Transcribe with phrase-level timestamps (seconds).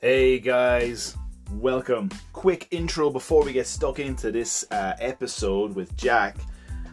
[0.00, 1.16] Hey guys,
[1.50, 2.08] welcome.
[2.32, 6.36] Quick intro before we get stuck into this uh, episode with Jack.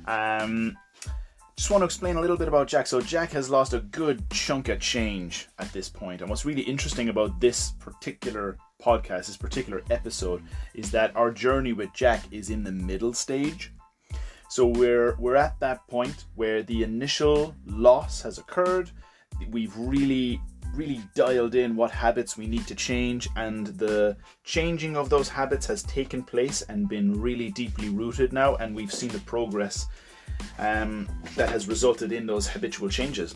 [0.07, 0.75] Um,
[1.55, 2.87] just want to explain a little bit about Jack.
[2.87, 6.21] So, Jack has lost a good chunk of change at this point.
[6.21, 10.41] and what's really interesting about this particular podcast, this particular episode,
[10.73, 13.71] is that our journey with Jack is in the middle stage.
[14.49, 18.89] So we're we're at that point where the initial loss has occurred.
[19.51, 20.41] We've really
[20.73, 25.65] really dialed in what habits we need to change and the changing of those habits
[25.65, 29.87] has taken place and been really deeply rooted now and we've seen the progress
[30.59, 33.35] um, that has resulted in those habitual changes.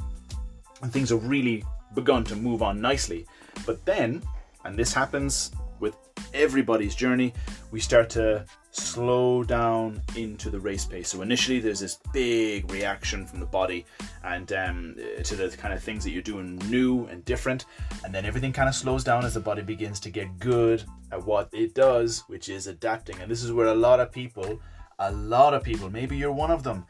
[0.82, 3.26] And things have really begun to move on nicely.
[3.66, 4.22] But then
[4.66, 5.96] and this happens with
[6.34, 7.34] everybody's journey
[7.72, 11.10] we start to slow down into the race pace.
[11.10, 13.86] So initially, there's this big reaction from the body
[14.24, 17.66] and um, to the kind of things that you're doing new and different,
[18.04, 21.26] and then everything kind of slows down as the body begins to get good at
[21.26, 23.20] what it does, which is adapting.
[23.20, 24.60] And this is where a lot of people,
[25.00, 26.86] a lot of people, maybe you're one of them,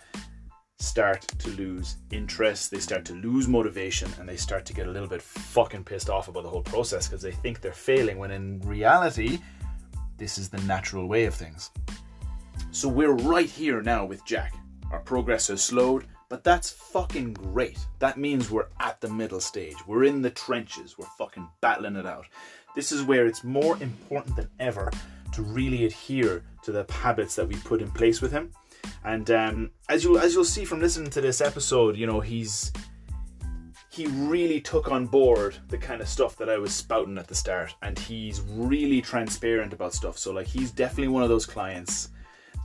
[0.79, 4.91] start to lose interest, they start to lose motivation, and they start to get a
[4.91, 8.31] little bit fucking pissed off about the whole process because they think they're failing when
[8.31, 9.39] in reality
[10.19, 11.71] this is the natural way of things.
[12.71, 14.53] So we're right here now with Jack.
[14.91, 17.79] Our progress has slowed, but that's fucking great.
[17.99, 19.75] That means we're at the middle stage.
[19.87, 20.97] We're in the trenches.
[20.97, 22.25] We're fucking battling it out.
[22.75, 24.91] This is where it's more important than ever
[25.33, 28.51] to really adhere to the habits that we put in place with him.
[29.03, 32.71] And um, as you as you'll see from listening to this episode, you know he's
[33.91, 37.35] he really took on board the kind of stuff that I was spouting at the
[37.35, 40.17] start, and he's really transparent about stuff.
[40.17, 42.09] So, like, he's definitely one of those clients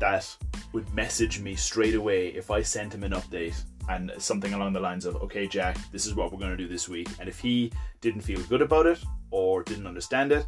[0.01, 0.37] that
[0.73, 3.55] would message me straight away if I sent him an update
[3.89, 6.69] and something along the lines of, okay, Jack, this is what we're going to do
[6.69, 7.09] this week.
[7.21, 8.99] And if he didn't feel good about it
[9.31, 10.47] or didn't understand it,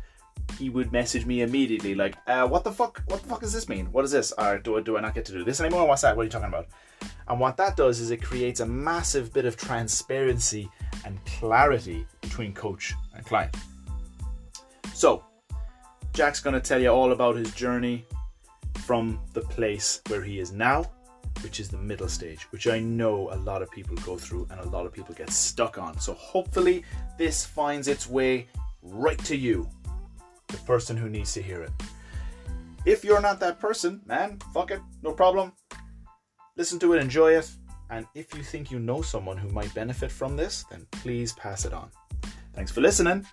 [0.58, 3.02] he would message me immediately, like, uh, what the fuck?
[3.06, 3.86] What the fuck does this mean?
[3.92, 4.32] What is this?
[4.36, 5.86] Uh, do, I, do I not get to do this anymore?
[5.86, 6.16] What's that?
[6.16, 6.68] What are you talking about?
[7.28, 10.70] And what that does is it creates a massive bit of transparency
[11.04, 13.54] and clarity between coach and client.
[14.94, 15.24] So,
[16.12, 18.06] Jack's going to tell you all about his journey
[18.84, 20.90] from the place where he is now,
[21.42, 24.60] which is the middle stage, which I know a lot of people go through and
[24.60, 25.98] a lot of people get stuck on.
[25.98, 26.84] So, hopefully,
[27.18, 28.46] this finds its way
[28.82, 29.68] right to you,
[30.48, 31.72] the person who needs to hear it.
[32.84, 35.52] If you're not that person, man, fuck it, no problem.
[36.56, 37.50] Listen to it, enjoy it,
[37.90, 41.64] and if you think you know someone who might benefit from this, then please pass
[41.64, 41.90] it on.
[42.54, 43.26] Thanks for listening.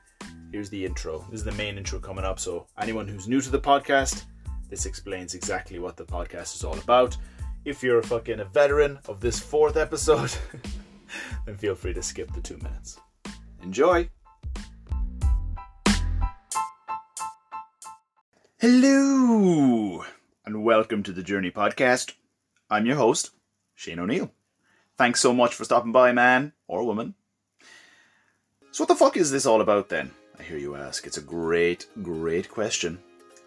[0.52, 1.26] Here's the intro.
[1.32, 2.40] This is the main intro coming up.
[2.40, 4.26] So, anyone who's new to the podcast,
[4.70, 7.18] this explains exactly what the podcast is all about.
[7.66, 10.32] If you're a fucking a veteran of this fourth episode,
[11.46, 13.00] then feel free to skip the two minutes.
[13.64, 14.10] Enjoy!
[18.66, 20.06] Hello,
[20.46, 22.14] and welcome to the Journey Podcast.
[22.70, 23.32] I'm your host,
[23.76, 24.32] Shane O'Neill.
[24.98, 27.16] Thanks so much for stopping by, man or woman.
[28.72, 30.12] So, what the fuck is this all about then?
[30.40, 31.06] I hear you ask.
[31.06, 33.00] It's a great, great question.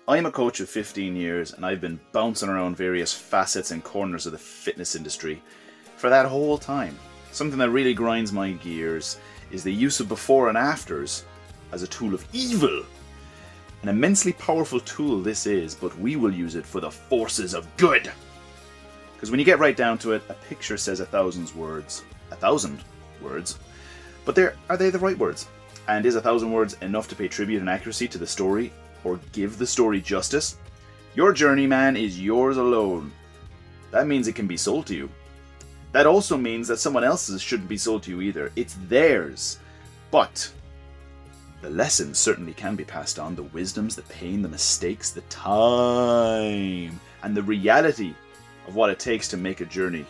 [0.06, 4.26] I'm a coach of 15 years and I've been bouncing around various facets and corners
[4.26, 5.42] of the fitness industry
[5.96, 6.98] for that whole time.
[7.32, 9.16] Something that really grinds my gears
[9.50, 11.24] is the use of before and afters
[11.72, 12.84] as a tool of evil.
[13.86, 17.68] An immensely powerful tool this is, but we will use it for the forces of
[17.76, 18.10] good.
[19.14, 22.02] Because when you get right down to it, a picture says a thousand words.
[22.32, 22.82] A thousand
[23.22, 23.60] words.
[24.24, 24.36] But
[24.68, 25.46] are they the right words?
[25.86, 28.72] And is a thousand words enough to pay tribute and accuracy to the story
[29.04, 30.56] or give the story justice?
[31.14, 33.12] Your journey, man, is yours alone.
[33.92, 35.08] That means it can be sold to you.
[35.92, 38.50] That also means that someone else's shouldn't be sold to you either.
[38.56, 39.60] It's theirs.
[40.10, 40.50] But
[41.62, 47.00] the lessons certainly can be passed on the wisdoms, the pain, the mistakes, the time,
[47.22, 48.14] and the reality
[48.68, 50.04] of what it takes to make a journey.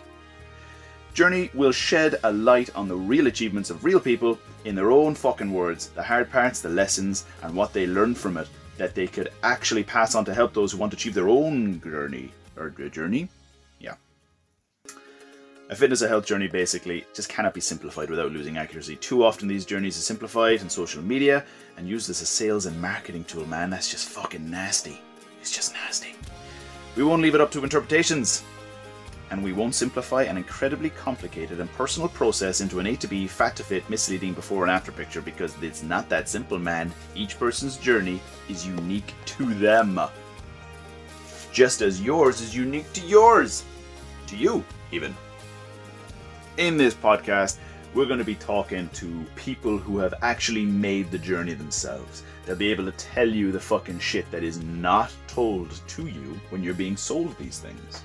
[1.14, 5.14] Journey will shed a light on the real achievements of real people in their own
[5.14, 9.06] fucking words, the hard parts, the lessons, and what they learned from it that they
[9.06, 12.32] could actually pass on to help those who want to achieve their own uh, journey.
[12.56, 13.28] Or journey?
[15.68, 18.94] A fitness or health journey basically just cannot be simplified without losing accuracy.
[18.94, 21.44] Too often these journeys are simplified in social media
[21.76, 23.68] and used as a sales and marketing tool, man.
[23.68, 25.00] That's just fucking nasty.
[25.40, 26.14] It's just nasty.
[26.94, 28.44] We won't leave it up to interpretations.
[29.32, 33.26] And we won't simplify an incredibly complicated and personal process into an A to B,
[33.26, 36.92] fat to fit, misleading before and after picture because it's not that simple, man.
[37.16, 39.98] Each person's journey is unique to them.
[41.52, 43.64] Just as yours is unique to yours.
[44.28, 45.12] To you, even.
[46.58, 47.58] In this podcast,
[47.92, 52.22] we're going to be talking to people who have actually made the journey themselves.
[52.46, 56.40] They'll be able to tell you the fucking shit that is not told to you
[56.48, 58.04] when you're being sold these things.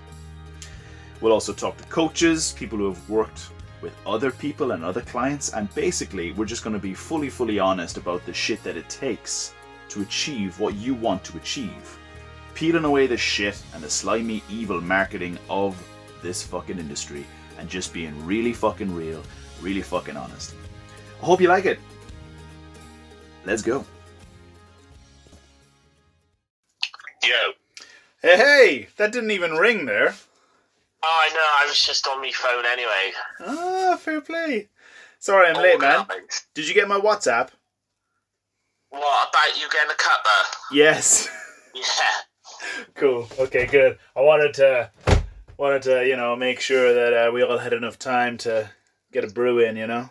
[1.21, 3.51] We'll also talk to coaches, people who have worked
[3.81, 7.57] with other people and other clients, and basically, we're just going to be fully, fully
[7.57, 9.53] honest about the shit that it takes
[9.87, 11.97] to achieve what you want to achieve.
[12.53, 15.81] Peeling away the shit and the slimy, evil marketing of
[16.21, 17.25] this fucking industry
[17.61, 19.21] and just being really fucking real,
[19.61, 20.55] really fucking honest.
[21.21, 21.79] I hope you like it.
[23.45, 23.85] Let's go.
[27.23, 27.53] Yo.
[28.23, 30.15] Hey, hey, that didn't even ring there.
[31.03, 31.39] Oh, I know.
[31.59, 33.11] I was just on my phone anyway.
[33.39, 34.69] Ah, fair play.
[35.19, 35.99] Sorry, I'm late, man.
[35.99, 36.45] Organized.
[36.55, 37.49] Did you get my WhatsApp?
[38.89, 40.45] What about you getting a cuppa?
[40.71, 41.29] Yes.
[41.73, 42.83] Yeah.
[42.95, 43.29] cool.
[43.39, 43.97] Okay, good.
[44.13, 44.91] I wanted to
[45.61, 48.71] wanted to, you know, make sure that uh, we all had enough time to
[49.13, 50.09] get a brew in, you know.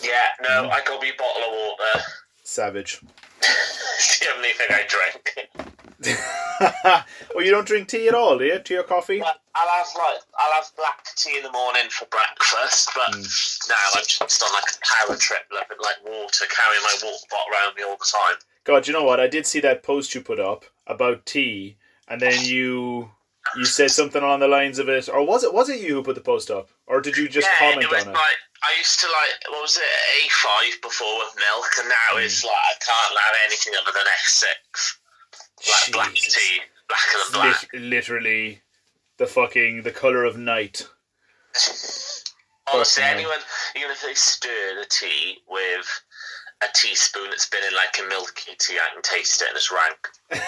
[0.00, 2.04] Yeah, no, I got me a bottle of water.
[2.44, 3.00] Savage.
[3.42, 5.48] it's the only thing I drink.
[7.34, 8.60] well, you don't drink tea at all, do you?
[8.60, 9.18] Tea or coffee?
[9.18, 13.74] But I'll have like I'll have black tea in the morning for breakfast, but now
[13.96, 17.74] I'm just on like a power trip, like, like water, carrying my water bottle around
[17.76, 18.38] me all the time.
[18.64, 19.18] God, you know what?
[19.18, 21.76] I did see that post you put up about tea,
[22.06, 23.10] and then you
[23.56, 26.02] you said something along the lines of it, or was it was it you who
[26.02, 28.14] put the post up, or did you just yeah, comment it was on it?
[28.14, 32.18] like I used to like what was it A five before with milk, and now
[32.18, 32.46] it's mm.
[32.46, 34.98] like I can't have anything other than F six,
[35.68, 37.72] like black tea, blacker than black.
[37.72, 38.62] Lit- literally,
[39.18, 40.86] the fucking the color of night.
[42.72, 43.40] Honestly, Fucking anyone,
[43.74, 46.02] even if they stir the tea with
[46.62, 49.72] a teaspoon that's been in like a milky tea, I can taste it and it's
[49.72, 50.08] rank.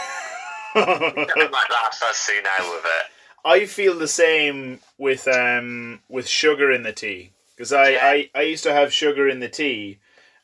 [0.74, 3.04] That first thing now with it.
[3.44, 8.06] I feel the same with um with sugar in the tea because I, Yeah.
[8.06, 9.98] I I used to have sugar in the tea,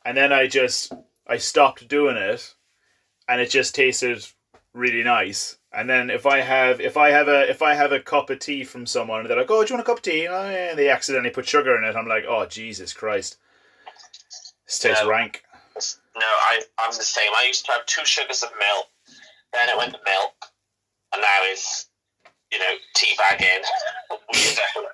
[0.05, 0.93] and then I just
[1.27, 2.55] I stopped doing it,
[3.29, 4.27] and it just tasted
[4.75, 5.57] really nice.
[5.73, 8.39] And then if I have if I have a if I have a cup of
[8.39, 10.71] tea from someone, they're like, "Oh, do you want a cup of tea?" Oh, yeah,
[10.71, 11.95] and they accidentally put sugar in it.
[11.95, 13.37] I'm like, "Oh, Jesus Christ,
[14.67, 15.11] this tastes Yeah.
[15.11, 15.45] rank."
[16.17, 17.31] No, I, I'm the same.
[17.37, 18.89] I used to have two sugars of milk,
[19.53, 20.35] then it went to milk,
[21.13, 21.89] and now it's,
[22.53, 23.63] you know, tea bag in.
[24.35, 24.87] Weirdo.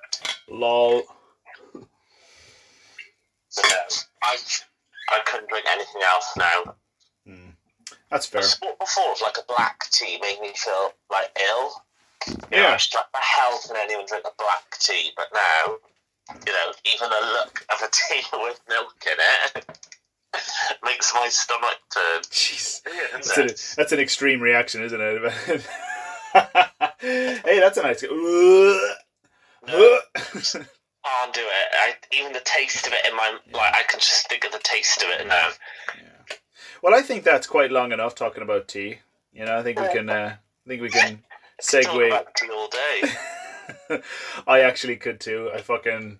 [0.49, 1.03] Lol.
[3.57, 3.79] No,
[4.23, 4.37] I,
[5.11, 6.75] I couldn't drink anything else now.
[7.25, 7.49] Hmm.
[8.11, 8.41] That's fair.
[8.41, 11.81] Before, before, it was like a black tea made me feel like ill.
[12.27, 12.69] You Yeah.
[12.69, 15.11] I was like, the hell can anyone drink a black tea?
[15.15, 15.75] But now,
[16.45, 19.17] you know, even the look of a tea with milk in
[19.57, 19.79] it
[20.83, 22.21] makes my stomach turn.
[22.23, 22.81] Jeez.
[23.35, 25.21] That's that's an extreme reaction, isn't it?
[26.99, 28.03] hey, that's a nice.
[28.03, 28.07] I
[29.67, 31.67] can't do it.
[31.73, 34.61] I, even the taste of it in my like, I can just think of the
[34.63, 35.49] taste of it now.
[36.81, 38.99] well, I think that's quite long enough talking about tea.
[39.33, 40.09] You know, I think we can.
[40.09, 40.35] Uh,
[40.65, 41.23] I think we can
[41.61, 42.07] segue.
[42.07, 44.01] about tea all day.
[44.47, 45.51] I actually could too.
[45.53, 46.19] I fucking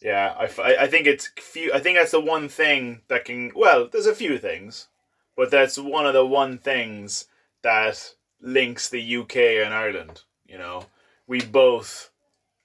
[0.00, 0.34] yeah.
[0.38, 0.44] I,
[0.80, 1.72] I think it's few.
[1.72, 3.52] I think that's the one thing that can.
[3.54, 4.88] Well, there's a few things,
[5.36, 7.26] but that's one of the one things
[7.62, 10.22] that links the UK and Ireland.
[10.46, 10.86] You know,
[11.26, 12.10] we both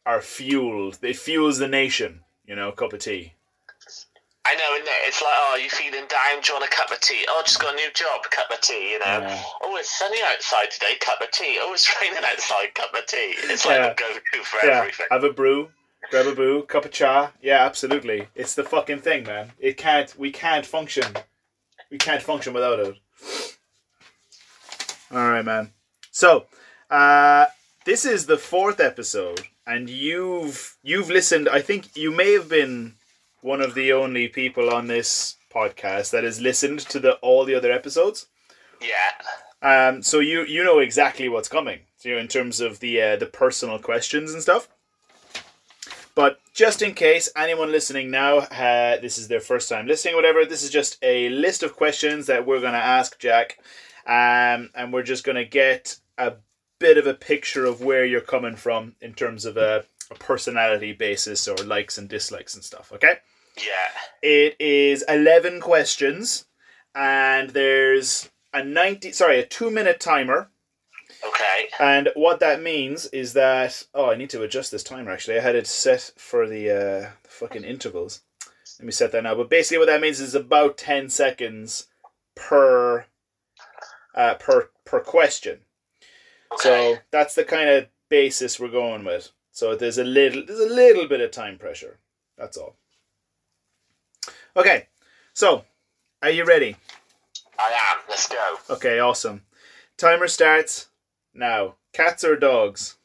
[0.06, 1.00] are fueled.
[1.01, 2.22] It fuels the nation.
[2.45, 3.33] You know, cup of tea.
[4.44, 5.07] I know, isn't it?
[5.07, 6.42] It's like, oh, you feeling down?
[6.42, 7.23] Do you want a cup of tea?
[7.30, 8.94] Oh, just got a new job, cup of tea.
[8.94, 9.06] You know.
[9.06, 9.42] Yeah.
[9.61, 11.57] Oh, it's sunny outside today, cup of tea.
[11.61, 13.35] Oh, it's raining outside, cup of tea.
[13.38, 13.92] It's like Yeah.
[13.92, 15.06] a go-to for Yeah, everything.
[15.11, 15.69] have a brew,
[16.11, 17.31] grab a brew, cup of cha.
[17.41, 18.27] Yeah, absolutely.
[18.35, 19.53] It's the fucking thing, man.
[19.57, 20.13] It can't.
[20.19, 21.06] We can't function.
[21.89, 22.95] We can't function without it.
[25.09, 25.71] All right, man.
[26.11, 26.45] So,
[26.89, 27.45] uh,
[27.85, 31.47] this is the fourth episode, and you've you've listened.
[31.49, 32.95] I think you may have been
[33.41, 37.56] one of the only people on this podcast that has listened to the all the
[37.56, 38.27] other episodes.
[38.81, 39.15] Yeah.
[39.63, 41.80] Um, so you you know exactly what's coming.
[41.97, 44.68] So, you know, in terms of the uh, the personal questions and stuff.
[46.15, 50.18] But just in case anyone listening now, uh, this is their first time listening, or
[50.18, 50.45] whatever.
[50.45, 53.59] This is just a list of questions that we're going to ask Jack,
[54.06, 56.33] um, and we're just going to get a
[56.80, 60.94] bit of a picture of where you're coming from in terms of a, a personality
[60.94, 62.91] basis or likes and dislikes and stuff.
[62.94, 63.15] Okay.
[63.57, 63.91] Yeah.
[64.21, 66.45] It is 11 questions
[66.95, 70.49] and there's a 90 sorry, a 2 minute timer.
[71.25, 71.69] Okay.
[71.80, 75.37] And what that means is that oh, I need to adjust this timer actually.
[75.37, 78.21] I had it set for the uh fucking intervals.
[78.80, 79.35] Let me set that now.
[79.35, 81.87] But basically what that means is about 10 seconds
[82.35, 83.06] per
[84.16, 85.59] uh per per question.
[86.54, 86.61] Okay.
[86.61, 89.31] So that's the kind of basis we're going with.
[89.51, 91.99] So there's a little there's a little bit of time pressure.
[92.37, 92.75] That's all.
[94.56, 94.87] Okay,
[95.33, 95.63] so
[96.21, 96.75] are you ready?
[97.57, 97.99] I am.
[98.09, 98.57] Let's go.
[98.69, 99.44] Okay, awesome.
[99.97, 100.87] Timer starts
[101.33, 101.76] now.
[101.94, 102.97] Cats or dogs?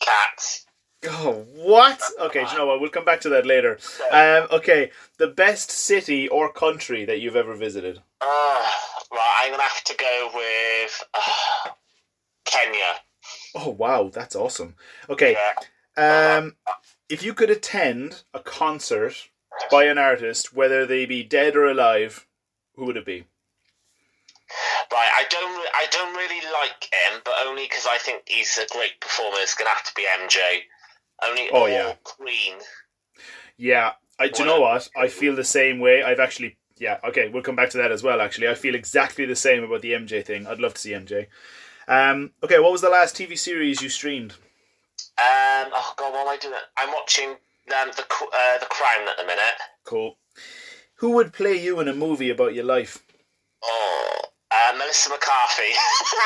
[0.00, 0.66] Cats.
[1.06, 2.00] Oh, what?
[2.20, 2.80] Okay, you know what?
[2.80, 3.78] We'll come back to that later.
[4.10, 7.98] Um, okay, the best city or country that you've ever visited?
[8.20, 8.24] Uh,
[9.12, 11.70] right, I'm gonna have to go with uh,
[12.44, 12.94] Kenya.
[13.54, 14.74] Oh, wow, that's awesome.
[15.10, 15.36] Okay,
[15.96, 16.36] Yeah.
[16.38, 16.56] um,
[17.08, 19.28] if you could attend a concert
[19.70, 22.26] by an artist, whether they be dead or alive,
[22.76, 23.26] who would it be?
[24.92, 28.66] Right, I don't, I don't really like him, but only because I think he's a
[28.72, 29.38] great performer.
[29.40, 30.38] It's gonna have to be MJ.
[31.26, 31.94] Only Oh, yeah.
[32.02, 32.54] Queen.
[33.56, 34.88] Yeah, I do you know what?
[34.96, 36.02] I feel the same way.
[36.02, 38.48] I've actually yeah, okay, we'll come back to that as well actually.
[38.48, 40.46] I feel exactly the same about the MJ thing.
[40.46, 41.26] I'd love to see MJ.
[41.86, 44.32] Um okay, what was the last TV series you streamed?
[45.16, 46.54] Um, oh god, what am I doing?
[46.76, 49.54] I'm watching um, the uh, the Crown at the minute.
[49.84, 50.16] Cool.
[50.96, 53.04] Who would play you in a movie about your life?
[53.62, 54.20] Oh,
[54.68, 55.72] uh, Melissa McCarthy.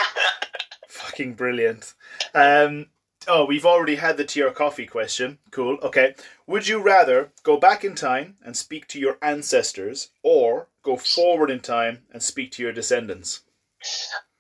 [0.89, 1.95] Fucking brilliant.
[2.35, 2.87] Um
[3.27, 5.39] oh, we've already had the to your coffee question.
[5.51, 5.79] Cool.
[5.83, 6.15] Okay.
[6.47, 11.51] Would you rather go back in time and speak to your ancestors or go forward
[11.51, 13.43] in time and speak to your descendants?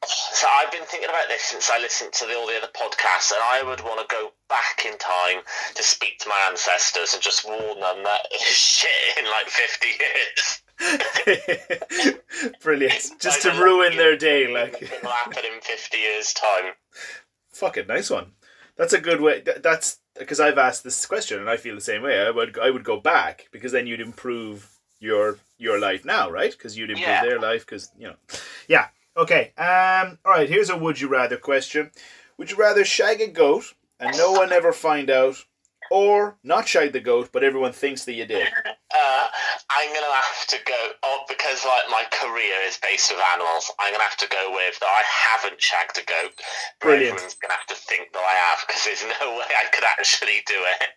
[0.05, 3.33] so I've been thinking about this since I listened to the, all the other podcasts,
[3.33, 5.43] and I would want to go back in time
[5.75, 10.62] to speak to my ancestors and just warn them that shit in like fifty years.
[12.62, 13.11] Brilliant.
[13.20, 16.73] Just to ruin their day, like it will happen in fifty years' time.
[17.50, 18.32] fucking nice one.
[18.76, 19.42] That's a good way.
[19.62, 22.20] That's because I've asked this question and I feel the same way.
[22.20, 24.70] I would I would go back because then you'd improve
[25.00, 26.52] your your life now, right?
[26.52, 27.23] Because you'd improve Yeah.
[27.25, 27.66] their life.
[27.66, 28.16] Because you know,
[28.68, 28.88] yeah.
[29.16, 29.52] Okay.
[29.56, 30.18] Um.
[30.25, 30.49] All right.
[30.49, 31.90] Here's a would you rather question.
[32.37, 35.44] Would you rather shag a goat and no one ever find out,
[35.90, 38.49] or not shag the goat but everyone thinks that you did?
[38.90, 39.28] Uh,
[39.71, 43.71] I'm gonna have to go oh, because like my career is based with animals.
[43.78, 44.87] I'm gonna have to go with that.
[44.87, 46.33] I haven't shagged a goat.
[46.80, 47.12] Brilliant.
[47.12, 50.40] Everyone's gonna have to think that I have because there's no way I could actually
[50.47, 50.88] do it.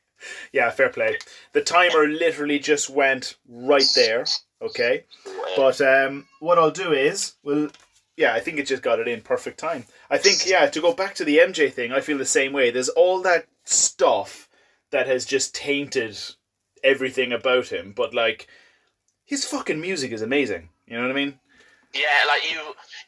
[0.53, 0.69] Yeah.
[0.69, 1.17] Fair play.
[1.51, 4.25] The timer literally just went right there.
[4.61, 5.03] Okay.
[5.55, 7.69] But um, what I'll do is, well,
[8.15, 9.85] yeah, I think it just got it in perfect time.
[10.09, 12.69] I think, yeah, to go back to the MJ thing, I feel the same way.
[12.69, 14.47] There's all that stuff
[14.91, 16.17] that has just tainted
[16.83, 18.47] everything about him, but like,
[19.25, 20.69] his fucking music is amazing.
[20.87, 21.39] You know what I mean?
[21.93, 22.59] Yeah, like you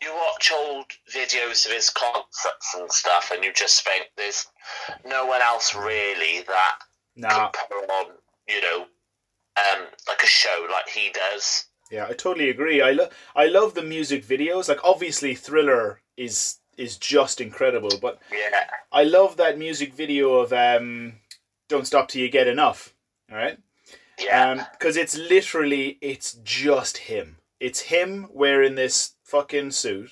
[0.01, 4.47] you watch old videos of his concerts and stuff, and you just think there's
[5.05, 6.75] no one else really that
[7.15, 8.05] Nah, can put on,
[8.47, 8.81] you know,
[9.57, 11.65] um, like a show like he does.
[11.91, 12.81] yeah, I totally agree.
[12.81, 14.67] I love, I love the music videos.
[14.67, 20.51] Like, obviously, Thriller is is just incredible, but Yeah, I love that music video of
[20.51, 21.13] um,
[21.73, 22.93] "Don't Stop Till You Get Enough."
[23.31, 23.57] All right.
[24.19, 27.37] yeah, because it's literally it's just him.
[27.59, 30.11] It's him wearing this fucking suit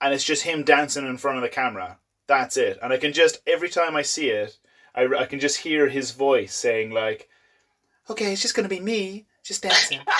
[0.00, 1.98] and it's just him dancing in front of the camera.
[2.26, 2.78] That's it.
[2.82, 4.58] And i can just every time i see it
[4.94, 7.28] i, I can just hear his voice saying like
[8.08, 10.00] okay it's just gonna be me just dancing.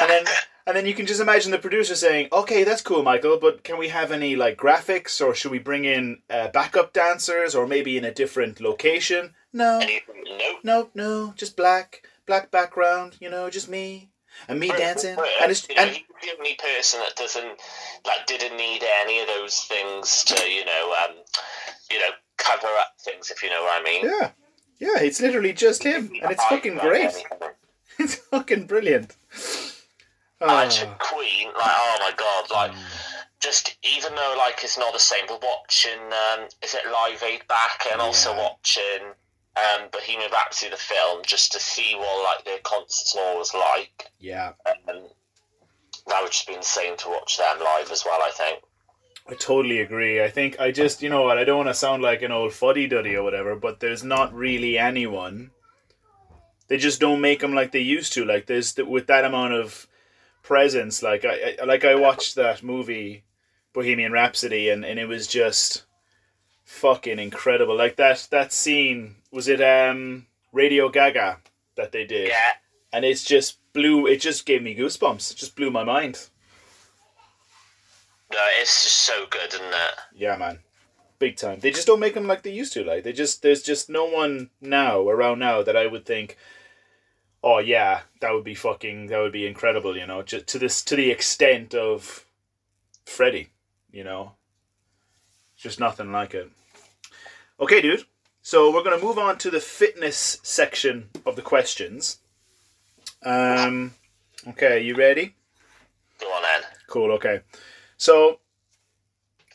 [0.00, 0.24] And then
[0.66, 3.78] and then you can just imagine the producer saying okay that's cool michael but can
[3.78, 7.96] we have any like graphics or should we bring in uh, backup dancers or maybe
[7.96, 9.80] in a different location no.
[9.80, 10.00] And you
[10.62, 11.32] think, no.
[11.36, 14.10] just black, black background, you know, just me.
[14.48, 17.60] And me dancing, But, and it's you know, and he's the only person that doesn't
[18.04, 21.14] like didn't need any of those things to you know um
[21.88, 24.04] you know cover up things if you know what I mean.
[24.04, 24.30] yeah,
[24.80, 27.12] yeah, it's literally just him, and it's fucking great.
[27.98, 29.14] It's fucking brilliant.
[30.40, 32.72] Imagine Ah, Queen, like oh my god, like
[33.38, 37.46] just even though like it's not the same, but watching um, is it Live Aid
[37.46, 39.14] back and also watching
[39.56, 43.54] um, Bohemian Rhapsody the film just to see what like their concerts and all was
[43.54, 44.52] like, yeah,
[44.88, 45.02] and
[46.06, 48.20] that would just be insane to watch them live as well.
[48.22, 48.60] I think.
[49.26, 50.22] I totally agree.
[50.22, 52.52] I think I just, you know what, I don't want to sound like an old
[52.52, 55.50] fuddy duddy or whatever, but there's not really anyone.
[56.68, 58.24] They just don't make them like they used to.
[58.26, 59.86] Like there's with that amount of
[60.42, 61.02] presence.
[61.02, 63.24] Like I, I like I watched that movie,
[63.72, 65.84] Bohemian Rhapsody, and, and it was just
[66.64, 67.76] fucking incredible.
[67.76, 71.36] Like that that scene was it um Radio Ga Ga
[71.76, 72.52] that they did, Yeah,
[72.92, 74.06] and it's just blew.
[74.06, 75.32] It just gave me goosebumps.
[75.32, 76.28] It just blew my mind.
[78.32, 79.94] no, it's just so good, isn't it?
[80.14, 80.60] Yeah, man.
[81.18, 81.58] Big time.
[81.60, 82.84] They just don't make them like they used to.
[82.84, 86.36] Like they just there's just no one now around now that I would think,
[87.42, 89.96] oh yeah, that would be fucking that would be incredible.
[89.96, 92.24] You know, just to this to the extent of
[93.04, 93.50] Freddie.
[93.90, 94.32] You know,
[95.56, 96.50] just nothing like it.
[97.60, 98.04] Okay, dude.
[98.46, 102.18] So we're gonna move on to the fitness section of the questions.
[103.22, 103.94] Um,
[104.48, 105.34] okay, you ready?
[106.20, 106.70] Go on then.
[106.86, 107.10] Cool.
[107.12, 107.40] Okay.
[107.96, 108.40] So,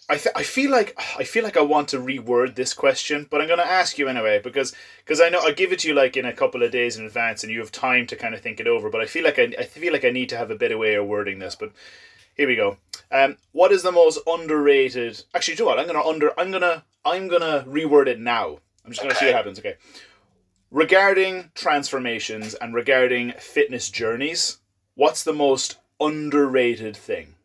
[0.09, 3.41] I th- I feel like I feel like I want to reword this question, but
[3.41, 4.73] I'm going to ask you anyway because
[5.05, 7.05] because I know I give it to you like in a couple of days in
[7.05, 8.89] advance, and you have time to kind of think it over.
[8.89, 10.95] But I feel like I, I feel like I need to have a better way
[10.95, 11.53] of wording this.
[11.53, 11.73] But
[12.35, 12.77] here we go.
[13.11, 15.23] Um, what is the most underrated?
[15.35, 15.79] Actually, do you know what?
[15.79, 16.39] I'm gonna under.
[16.39, 16.85] I'm gonna.
[17.05, 18.57] I'm gonna reword it now.
[18.89, 19.59] I'm just gonna see what happens.
[19.59, 19.75] Okay.
[20.71, 24.57] Regarding transformations and regarding fitness journeys,
[24.95, 27.35] what's the most underrated thing?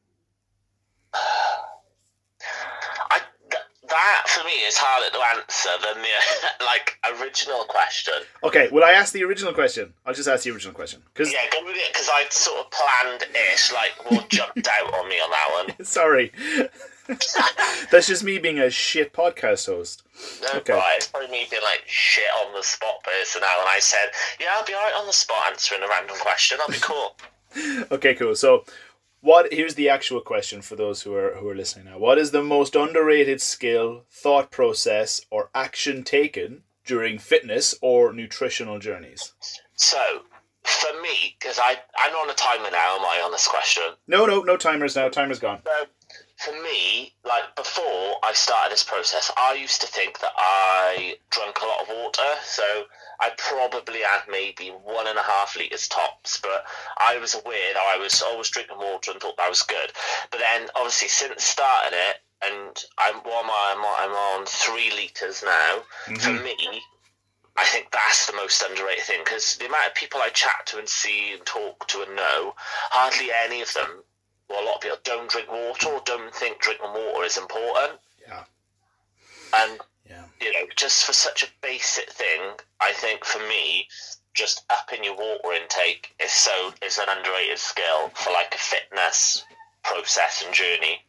[1.12, 3.18] I,
[3.50, 6.08] th- that for me is harder to answer than the
[6.64, 8.14] like original question.
[8.42, 9.92] Okay, will I ask the original question?
[10.06, 12.70] I'll just ask the original question because Yeah, go with it because I sort of
[12.70, 15.84] planned ish, like what jumped out on me on that one.
[15.84, 16.32] sorry,
[17.90, 20.02] that's just me being a shit podcast host.
[20.42, 20.72] No, Okay.
[20.72, 24.10] right, it's probably me being like shit on the spot person now, and I said,
[24.40, 26.58] yeah, I'll be alright on the spot answering a random question.
[26.60, 27.16] I'll be cool.
[27.92, 28.34] Okay, cool.
[28.34, 28.64] So,
[29.20, 29.52] what?
[29.52, 31.98] Here's the actual question for those who are who are listening now.
[31.98, 38.80] What is the most underrated skill, thought process, or action taken during fitness or nutritional
[38.80, 39.34] journeys?
[39.76, 40.02] So,
[40.64, 43.84] for me, because I I'm on a timer now, am I on this question?
[44.08, 45.08] No, no, no timers now.
[45.08, 45.60] Timer's gone.
[45.64, 45.86] So,
[46.44, 51.58] for me, like before I started this process, I used to think that I drank
[51.60, 52.30] a lot of water.
[52.44, 52.84] So
[53.20, 56.38] I probably had maybe one and a half litres tops.
[56.42, 56.64] But
[56.98, 59.92] I was aware that I was always drinking water and thought that was good.
[60.30, 63.74] But then, obviously, since starting it, and I'm I?
[63.74, 65.82] I'm I'm on three litres now.
[66.04, 66.44] For mm-hmm.
[66.44, 66.82] me,
[67.56, 70.78] I think that's the most underrated thing because the amount of people I chat to
[70.78, 72.54] and see and talk to and know,
[72.90, 74.02] hardly any of them,
[74.48, 78.00] well, a lot of people don't drink water or don't think drinking water is important.
[78.26, 78.44] Yeah.
[79.54, 80.24] And, Yeah.
[80.40, 83.88] you know, just for such a basic thing, I think for me,
[84.34, 89.44] just upping your water intake is so is an underrated skill for like a fitness
[89.84, 91.04] process and journey.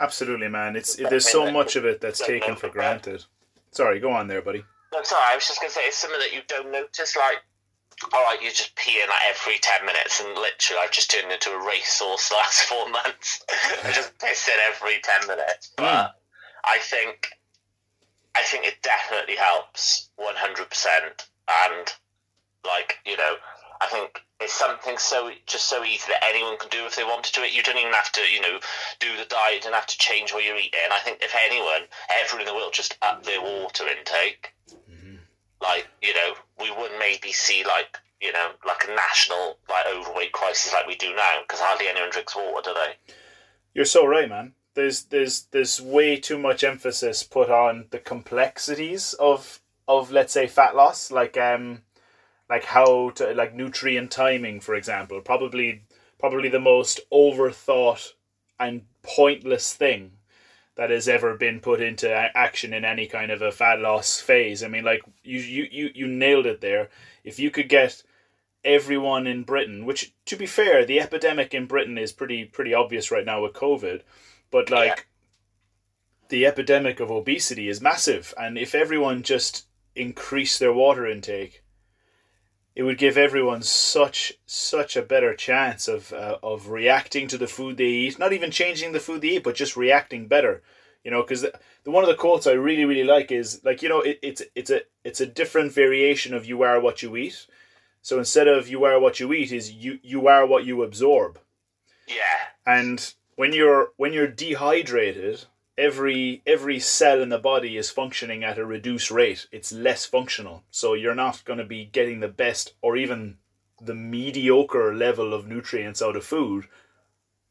[0.00, 0.76] Absolutely, man.
[0.76, 3.24] It's it, there's so much of it that's taken for granted.
[3.70, 4.64] Sorry, go on there, buddy.
[4.92, 7.16] No, sorry, I was just going to say it's something that you don't notice.
[7.16, 7.42] Like,
[8.12, 11.50] all right, you're just peeing like every ten minutes, and literally, I've just turned into
[11.50, 13.42] a racehorse the last four months.
[13.84, 15.72] I'm just pissing every ten minutes.
[15.78, 15.84] Hmm.
[15.84, 16.16] But
[16.64, 17.30] I think,
[18.34, 21.26] I think it definitely helps one hundred percent.
[21.48, 21.86] And
[22.66, 23.36] like you know,
[23.80, 27.32] I think it's something so just so easy that anyone can do if they wanted
[27.34, 27.44] to.
[27.44, 28.58] It you don't even have to you know
[29.00, 30.80] do the diet, you don't have to change what you're eating.
[30.92, 31.88] I think if anyone,
[32.20, 34.52] everyone in the world, just up their water intake
[35.60, 40.32] like you know we wouldn't maybe see like you know like a national like overweight
[40.32, 43.14] crisis like we do now because hardly anyone drinks water do they
[43.74, 44.54] You're so right, man.
[44.74, 50.46] There's there's there's way too much emphasis put on the complexities of of let's say
[50.46, 51.82] fat loss, like um
[52.48, 55.20] like how to like nutrient timing, for example.
[55.20, 55.82] Probably
[56.18, 58.12] probably the most overthought
[58.58, 60.12] and pointless thing
[60.76, 64.62] that has ever been put into action in any kind of a fat loss phase.
[64.62, 66.90] I mean, like you you you, you nailed it there.
[67.24, 68.02] If you could get
[68.64, 73.10] everyone in Britain, which to be fair, the epidemic in Britain is pretty pretty obvious
[73.10, 74.02] right now with COVID,
[74.50, 75.02] but like Yeah.
[76.28, 81.62] the epidemic of obesity is massive, and if everyone just increased their water intake,
[82.76, 87.46] it would give everyone such such a better chance of uh, of reacting to the
[87.48, 88.18] food they eat.
[88.18, 90.62] Not even changing the food they eat, but just reacting better.
[91.02, 93.82] You know, because the, the one of the quotes I really really like is like
[93.82, 97.16] you know it, it's it's a it's a different variation of you are what you
[97.16, 97.46] eat.
[98.02, 101.40] So instead of you are what you eat is you you are what you absorb.
[102.06, 105.44] yeah And when you're when you're dehydrated,
[105.78, 109.46] every every cell in the body is functioning at a reduced rate.
[109.52, 110.64] It's less functional.
[110.70, 113.36] So you're not going to be getting the best or even
[113.80, 116.66] the mediocre level of nutrients out of food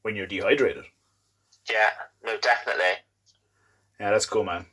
[0.02, 0.86] when you're dehydrated.
[1.70, 1.90] yeah
[2.24, 2.94] no definitely
[4.00, 4.66] Yeah, that's cool, man.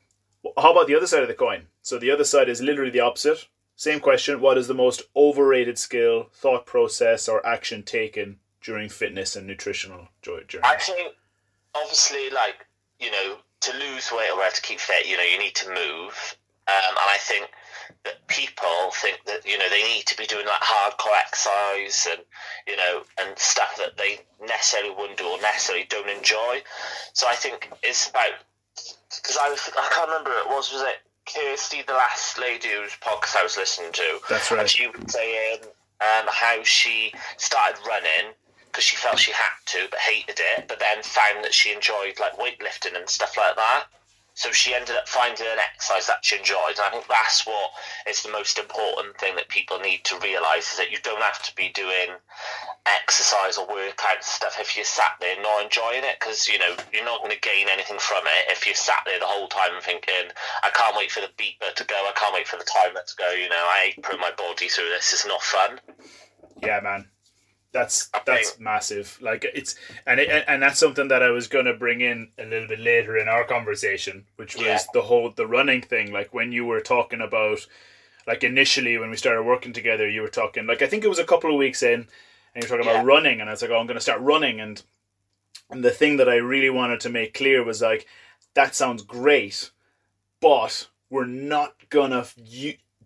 [0.57, 1.67] How about the other side of the coin?
[1.83, 3.47] So the other side is literally the opposite.
[3.77, 4.41] Same question.
[4.41, 10.09] What is the most overrated skill, thought process, or action taken during fitness and nutritional
[10.23, 10.65] joy journey?
[10.65, 11.15] i think
[11.75, 12.67] obviously like
[13.03, 16.37] you know to lose weight or to keep fit you know you need to move.
[16.69, 17.49] Um, and i think
[18.05, 22.23] that people think that you know they need to be doing like hardcore exercise and
[22.69, 26.63] you know and stuff that they necessarily wouldn't do or necessarily don't enjoy.
[27.15, 28.31] So i think it's about
[28.75, 30.73] because I, was- I can't remember it was.
[30.73, 34.19] Was it Kirsty the last lady whose podcast I was listening to?
[34.31, 34.71] That's and right.
[34.71, 35.59] she was saying
[36.01, 38.33] um, how she started running
[38.73, 42.19] because she felt she had to but hated it but then found that she enjoyed
[42.19, 43.85] like weightlifting and stuff like that
[44.35, 47.71] So she ended up finding an exercise that she enjoyed, and I think that's what
[48.09, 51.43] is the most important thing that people need to realise is that you don't have
[51.43, 52.17] to be doing
[52.89, 57.05] exercise or workout stuff if you're sat there not enjoying it, because you know you're
[57.05, 60.33] not going to gain anything from it if you're sat there the whole time thinking,
[60.65, 63.17] "I can't wait for the beeper to go, I can't wait for the timer to
[63.21, 65.13] go." You know, I putting my body through this.
[65.13, 65.79] It's not fun.
[66.63, 67.12] Yeah, man.
[67.73, 69.19] That's that's massive.
[69.23, 69.75] Like it's
[70.07, 73.17] and it, and that's something that I was gonna bring in a little bit later
[73.17, 74.79] in our conversation, which was yeah.
[74.93, 76.13] the whole the running thing.
[76.13, 77.67] Like when you were talking about,
[78.27, 81.19] like initially when we started working together, you were talking like I think it was
[81.19, 82.07] a couple of weeks in,
[82.55, 82.97] and you were talking yeah.
[82.97, 84.83] about running, and I was like, oh, I'm gonna start running, and
[85.71, 88.07] and the thing that I really wanted to make clear was like,
[88.53, 89.71] that sounds great,
[90.41, 92.27] but we're not gonna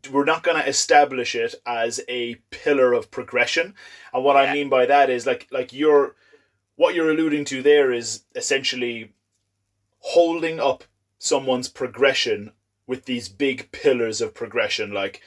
[0.09, 3.75] we're not going to establish it as a pillar of progression.
[4.13, 4.51] And what yeah.
[4.51, 6.15] I mean by that is like like you're
[6.77, 9.13] what you're alluding to there is essentially
[10.01, 10.85] holding up
[11.19, 12.53] someone's progression
[12.87, 14.93] with these big pillars of progression.
[14.93, 15.23] Like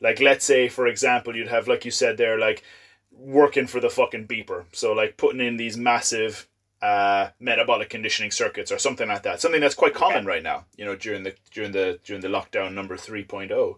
[0.00, 2.62] like let's say for example you'd have like you said there like
[3.12, 4.64] working for the fucking beeper.
[4.72, 6.48] So like putting in these massive
[6.82, 9.40] uh, metabolic conditioning circuits or something like that.
[9.40, 12.74] Something that's quite common right now you know during the during the during the lockdown
[12.74, 13.76] number 3.0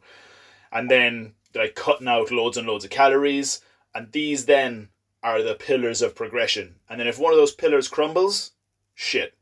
[0.72, 3.60] and then like cutting out loads and loads of calories,
[3.94, 4.88] and these then
[5.22, 6.76] are the pillars of progression.
[6.88, 8.52] And then if one of those pillars crumbles,
[8.94, 9.34] shit,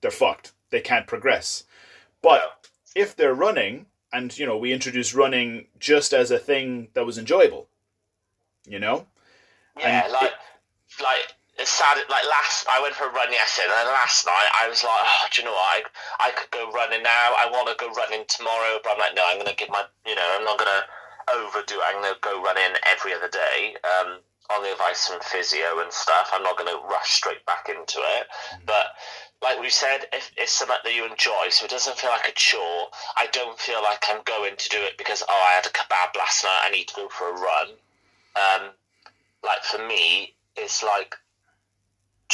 [0.00, 0.52] they're fucked.
[0.70, 1.64] They can't progress.
[2.20, 7.06] But if they're running, and you know, we introduced running just as a thing that
[7.06, 7.68] was enjoyable,
[8.66, 9.06] you know,
[9.78, 11.98] yeah, and like, it, like it's sad.
[12.10, 15.02] Like last, I went for a run yesterday, and then last night I was like,
[15.02, 15.86] oh, do you know what?
[16.20, 17.34] I, I could go running now.
[17.38, 19.84] I want to go running tomorrow, but I'm like, no, I'm going to give my,
[20.06, 20.82] you know, I'm not going to
[21.34, 21.86] overdo it.
[21.86, 23.76] I'm going to go running every other day.
[23.84, 26.30] Um, on the advice from physio and stuff.
[26.32, 28.26] I'm not going to rush straight back into it.
[28.52, 28.66] Mm.
[28.66, 28.86] But
[29.42, 32.32] like we said, if it's something that you enjoy, so it doesn't feel like a
[32.32, 32.88] chore.
[33.16, 36.16] I don't feel like I'm going to do it because oh, I had a kebab
[36.16, 36.62] last night.
[36.64, 37.68] I need to go for a run.
[38.36, 38.70] Um,
[39.42, 41.16] like for me, it's like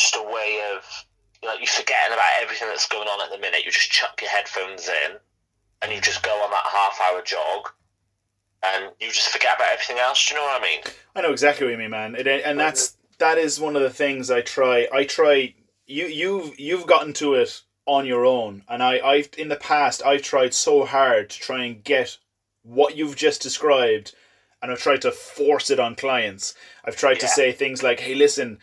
[0.00, 0.84] just a way of
[1.42, 3.64] like you're forgetting about everything that's going on at the minute.
[3.64, 5.16] You just chuck your headphones in
[5.82, 6.02] and you mm.
[6.02, 7.68] just go on that half hour jog
[8.62, 10.26] and you just forget about everything else.
[10.26, 10.80] Do you know what I mean?
[11.16, 12.14] I know exactly what you mean, man.
[12.14, 14.88] It, and that's uh, that is one of the things I try.
[14.92, 15.54] I try.
[15.86, 20.04] You you've you've gotten to it on your own, and I I've in the past
[20.04, 22.18] I've tried so hard to try and get
[22.62, 24.14] what you've just described,
[24.62, 26.54] and I've tried to force it on clients.
[26.84, 27.20] I've tried yeah.
[27.20, 28.58] to say things like, "Hey, listen."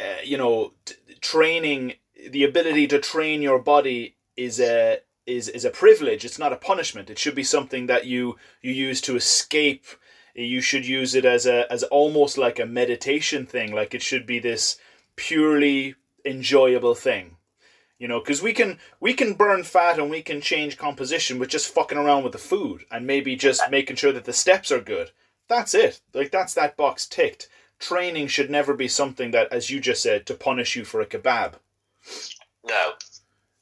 [0.00, 1.94] Uh, you know, t- training
[2.30, 6.24] the ability to train your body is a is is a privilege.
[6.24, 7.10] It's not a punishment.
[7.10, 9.86] It should be something that you you use to escape.
[10.34, 13.72] You should use it as a as almost like a meditation thing.
[13.72, 14.78] Like it should be this
[15.16, 17.36] purely enjoyable thing.
[17.98, 21.50] You know, because we can we can burn fat and we can change composition with
[21.50, 24.80] just fucking around with the food and maybe just making sure that the steps are
[24.80, 25.12] good.
[25.48, 26.00] That's it.
[26.12, 27.48] Like that's that box ticked
[27.82, 31.06] training should never be something that, as you just said, to punish you for a
[31.06, 31.54] kebab.
[32.64, 32.92] No.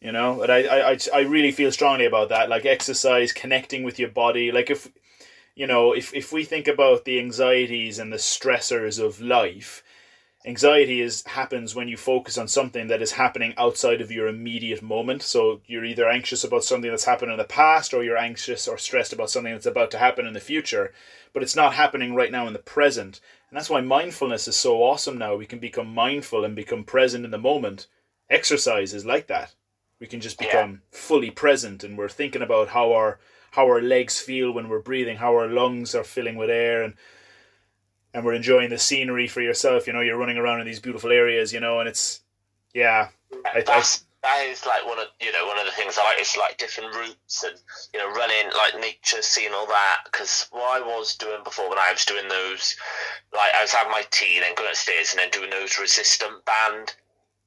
[0.01, 2.49] You know, but I, I, I really feel strongly about that.
[2.49, 4.53] Like exercise, connecting with your body.
[4.53, 4.89] Like if,
[5.55, 9.83] you know, if, if we think about the anxieties and the stressors of life,
[10.47, 14.83] anxiety is happens when you focus on something that is happening outside of your immediate
[14.83, 15.23] moment.
[15.23, 18.79] So you're either anxious about something that's happened in the past, or you're anxious or
[18.79, 20.93] stressed about something that's about to happen in the future.
[21.33, 23.21] But it's not happening right now in the present.
[23.51, 25.35] And that's why mindfulness is so awesome now.
[25.35, 27.89] We can become mindful and become present in the moment.
[28.29, 29.55] Exercise is like that.
[29.99, 30.79] We can just become yeah.
[30.99, 33.19] fully present and we're thinking about how our
[33.53, 36.95] how our legs feel when we're breathing, how our lungs are filling with air and
[38.15, 41.11] and we're enjoying the scenery for yourself, you know, you're running around in these beautiful
[41.13, 42.23] areas, you know, and it's
[42.73, 43.09] yeah.
[43.47, 43.85] I, I,
[44.23, 46.19] that is like one of you know one of the things I like.
[46.19, 47.57] It's like different routes and
[47.95, 50.01] you know running like nature, seeing all that.
[50.05, 52.77] Because what I was doing before when I was doing those,
[53.33, 56.45] like I was having my tea, and then going upstairs and then doing those resistant
[56.45, 56.95] band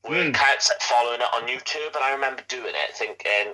[0.05, 0.81] workouts, mm.
[0.81, 1.95] following it on YouTube.
[1.95, 3.53] And I remember doing it, thinking.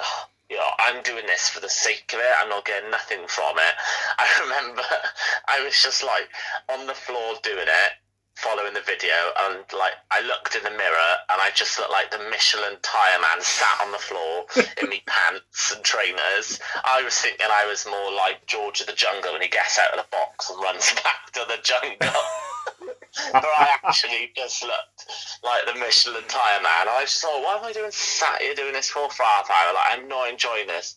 [0.50, 2.34] you know, I'm doing this for the sake of it.
[2.42, 3.74] I'm not getting nothing from it.
[4.18, 4.82] I remember
[5.48, 6.30] I was just like
[6.70, 7.92] on the floor doing it,
[8.40, 12.10] following the video and like I looked in the mirror and I just looked like
[12.10, 14.46] the Michelin tire man sat on the floor
[14.82, 16.60] in me pants and trainers.
[16.86, 19.92] I was thinking I was more like George of the Jungle when he gets out
[19.92, 22.00] of the box and runs back to the jungle.
[23.34, 25.12] but I actually just looked
[25.44, 26.88] like the Michelin tire man.
[26.88, 29.74] I just thought, why am I doing sat here doing this for, for half hour?
[29.74, 30.96] Like I'm not enjoying this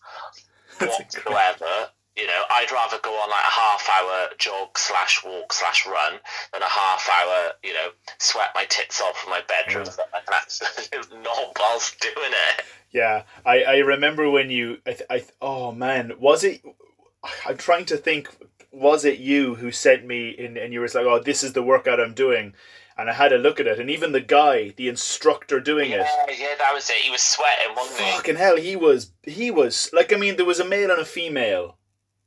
[0.78, 1.90] whatsoever.
[2.16, 6.14] You know, I'd rather go on like a half hour jog slash walk slash run
[6.52, 10.04] than a half hour, you know, sweat my tits off in my bedroom Yeah.
[10.12, 12.14] like an absolute knob whilst doing
[12.58, 12.64] it.
[12.90, 16.60] Yeah, I, I remember when you I, I oh man was it
[17.46, 18.28] I'm trying to think
[18.70, 21.62] was it you who sent me in and you were like oh this is the
[21.62, 22.52] workout I'm doing
[22.98, 26.00] and I had a look at it and even the guy the instructor doing it
[26.00, 26.96] Yeah, yeah, that was it.
[26.96, 28.12] He was sweating, wasn't he?
[28.12, 31.04] fucking hell he was he was like I mean there was a male and a
[31.06, 31.78] female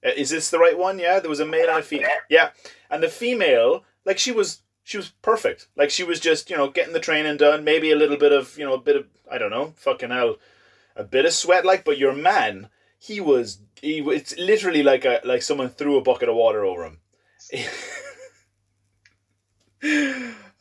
[0.05, 0.99] Uh, is this the right one?
[0.99, 2.49] Yeah there was a male and a female yeah.
[2.89, 5.67] and the female like she was she was perfect.
[5.75, 8.57] Like she was just you know getting the training done maybe a little bit of
[8.57, 10.37] you know a bit of I don't know fucking hell
[10.95, 15.21] a bit of sweat like but your man he was he it's literally like a
[15.23, 16.99] like someone threw a bucket of water over him.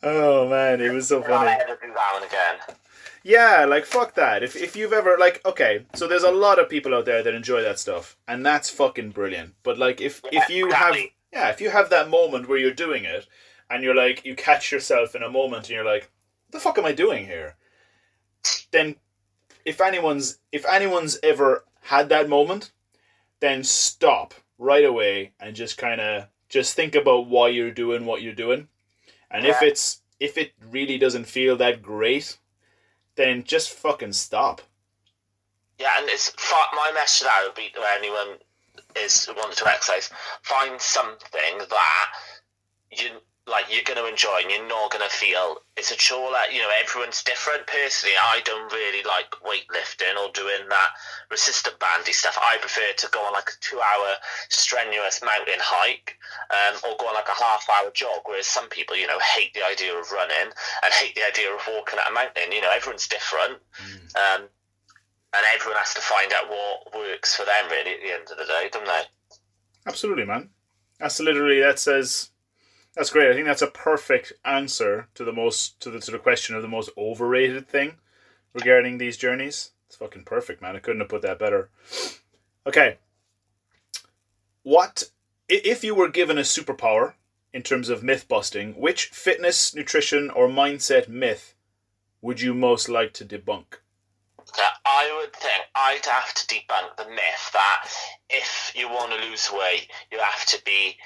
[0.03, 1.57] Oh man it was so funny
[3.25, 3.65] never do that one again.
[3.65, 4.43] yeah like fuck that.
[4.43, 7.35] If, if you've ever like okay so there's a lot of people out there that
[7.35, 9.55] enjoy that stuff and that's fucking brilliant.
[9.63, 10.95] But like if if you have
[11.33, 13.27] yeah if you have that moment where you're doing it
[13.69, 16.11] and you're like you catch yourself in a moment and you're like
[16.47, 17.55] what the fuck am i doing here?
[18.71, 18.97] Then
[19.65, 22.71] if anyone's if anyone's ever had that moment
[23.41, 28.21] then stop right away and just kind of just think about why you're doing what
[28.21, 28.67] you're doing.
[29.31, 32.37] And if it's if it really doesn't feel that great
[33.15, 34.61] then just fucking stop
[35.79, 36.33] Yeah, and it's
[36.73, 38.37] my message to that would be to anyone
[38.95, 40.09] is wanting to exercise.
[40.43, 42.05] Find something that
[42.91, 43.09] you
[43.47, 46.31] like you're going to enjoy and you're not going to feel it's a chore.
[46.31, 47.67] That you know, everyone's different.
[47.67, 50.89] Personally, I don't really like weightlifting or doing that
[51.29, 52.37] resistant bandy stuff.
[52.41, 54.15] I prefer to go on like a two-hour
[54.49, 56.17] strenuous mountain hike,
[56.49, 58.21] um, or go on like a half-hour jog.
[58.25, 60.51] Whereas some people, you know, hate the idea of running
[60.83, 62.51] and hate the idea of walking at a mountain.
[62.51, 63.61] You know, everyone's different.
[64.15, 64.49] Um,
[65.35, 68.37] and everyone has to find out what works for them really at the end of
[68.37, 69.03] the day, don't they?
[69.87, 70.49] absolutely man
[70.99, 72.31] that's literally that says
[72.95, 73.29] that's great.
[73.29, 76.61] I think that's a perfect answer to the most to the to the question of
[76.61, 77.95] the most overrated thing
[78.53, 79.71] regarding these journeys.
[79.87, 80.75] It's fucking perfect man.
[80.75, 81.69] I couldn't have put that better.
[82.65, 82.97] Okay.
[84.63, 85.03] What
[85.47, 87.13] if you were given a superpower
[87.53, 91.53] in terms of myth busting which fitness nutrition or mindset myth
[92.21, 93.79] would you most like to debunk?
[94.85, 97.89] I would think I'd have to debunk the myth that
[98.29, 100.97] if you want to lose weight, you have to be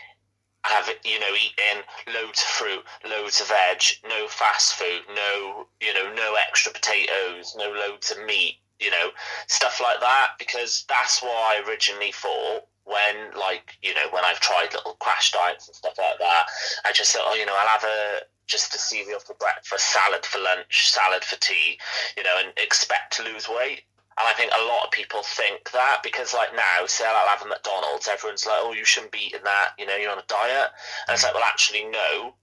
[0.63, 5.93] have you know eating loads of fruit, loads of veg, no fast food, no you
[5.93, 9.09] know no extra potatoes, no loads of meat, you know
[9.47, 10.31] stuff like that.
[10.37, 15.31] Because that's what I originally thought when like you know when I've tried little crash
[15.31, 16.45] diets and stuff like that.
[16.85, 20.25] I just thought, oh, you know, I'll have a just a cereal for breakfast, salad
[20.25, 21.79] for lunch, salad for tea,
[22.17, 23.83] you know, and expect to lose weight.
[24.19, 27.41] And I think a lot of people think that because, like now, say I'll have
[27.45, 30.23] a McDonald's, everyone's like, "Oh, you shouldn't be eating that," you know, you're on a
[30.27, 30.69] diet.
[31.07, 32.35] And it's like, well, actually, no.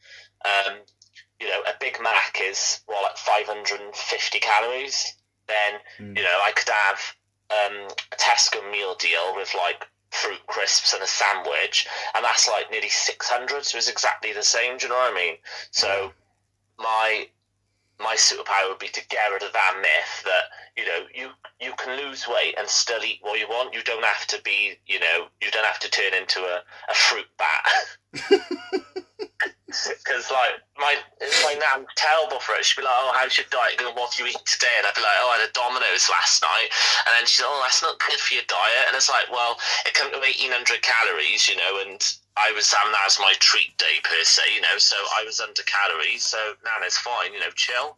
[0.44, 0.78] Um,
[1.38, 5.14] you know, a Big Mac is well, like 550 calories.
[5.46, 6.16] Then Mm.
[6.16, 7.00] you know, I could have
[7.50, 12.70] um, a Tesco meal deal with like fruit crisps and a sandwich, and that's like
[12.70, 13.64] nearly 600.
[13.64, 14.78] So it's exactly the same.
[14.78, 15.36] Do you know what I mean?
[15.70, 16.12] So
[16.78, 17.28] my
[18.00, 20.44] my superpower would be to get rid of that myth that
[20.76, 21.30] you know you
[21.60, 23.74] you can lose weight and still eat what you want.
[23.74, 26.94] You don't have to be you know you don't have to turn into a, a
[26.94, 27.66] fruit bat.
[29.66, 30.94] Because like my
[31.42, 32.64] my nan's terrible for it.
[32.64, 33.94] She'd be like, "Oh, how's your diet going?
[33.94, 36.40] What do you eat today?" And I'd be like, "Oh, I had a Domino's last
[36.40, 36.70] night."
[37.04, 39.58] And then she's, like, "Oh, that's not good for your diet." And it's like, well,
[39.84, 42.00] it comes to eighteen hundred calories, you know, and
[42.36, 45.40] I was having that as my treat day per se, you know, so I was
[45.40, 46.22] under calories.
[46.24, 47.96] So Nana's fine, you know, chill.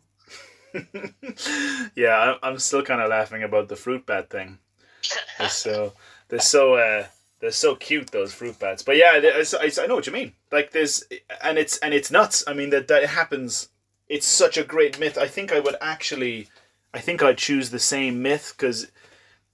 [1.95, 4.59] yeah, I- I'm still kind of laughing about the fruit bat thing.
[5.39, 5.93] They're so
[6.29, 7.07] they're so uh,
[7.41, 8.83] they're so cute those fruit bats.
[8.83, 10.33] But yeah, I, I, I know what you mean.
[10.53, 11.05] Like there's
[11.43, 12.45] and it's and it's nuts.
[12.47, 13.69] I mean that that happens.
[14.09, 15.17] It's such a great myth.
[15.17, 16.49] I think I would actually,
[16.93, 18.91] I think I'd choose the same myth because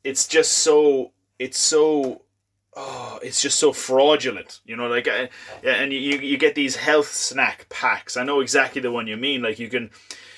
[0.03, 2.23] it's just so it's so
[2.77, 5.27] oh it's just so fraudulent you know like uh,
[5.63, 8.17] yeah, and you you get these health snack packs.
[8.17, 9.91] I know exactly the one you mean like you can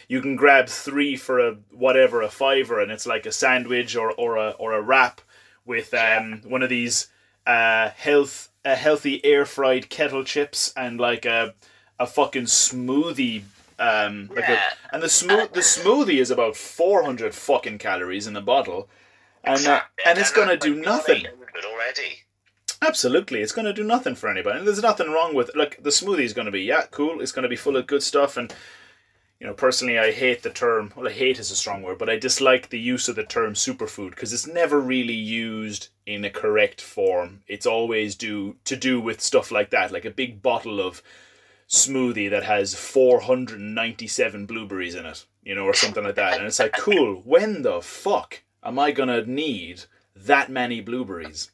[0.08, 4.12] you can grab three for a whatever a fiver and it's like a sandwich or
[4.12, 5.20] or a or a wrap
[5.64, 7.08] with um one of these
[7.46, 11.54] uh health a healthy air fried kettle chips and like a
[11.98, 13.42] a fucking smoothie
[13.78, 14.58] um like a,
[14.92, 18.88] and the smooth the smoothie is about 400 fucking calories in the bottle
[19.46, 21.22] and uh, and it's gonna do nothing.
[21.22, 22.25] Good already.
[22.82, 24.58] Absolutely, it's going to do nothing for anybody.
[24.58, 27.20] And there's nothing wrong with like the smoothie is going to be yeah cool.
[27.20, 28.52] It's going to be full of good stuff, and
[29.40, 30.92] you know, personally, I hate the term.
[30.96, 33.52] Well, I hate is a strong word, but I dislike the use of the term
[33.52, 37.42] superfood because it's never really used in a correct form.
[37.46, 41.02] It's always do to do with stuff like that, like a big bottle of
[41.68, 46.38] smoothie that has 497 blueberries in it, you know, or something like that.
[46.38, 49.84] And it's like, cool, when the fuck am I gonna need
[50.14, 51.50] that many blueberries?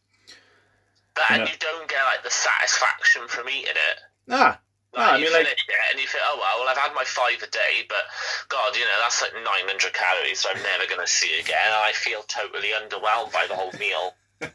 [1.15, 3.99] But You and know- you don't get like the satisfaction from eating it.
[4.31, 4.61] Ah,
[4.95, 6.79] Like, ah I you mean, like, finish it and you think, oh well, well, I've
[6.79, 8.05] had my five a day, but
[8.49, 11.57] God, you know, that's like 900 calories, so I'm never going to see again.
[11.67, 14.15] And I feel totally underwhelmed by the whole meal.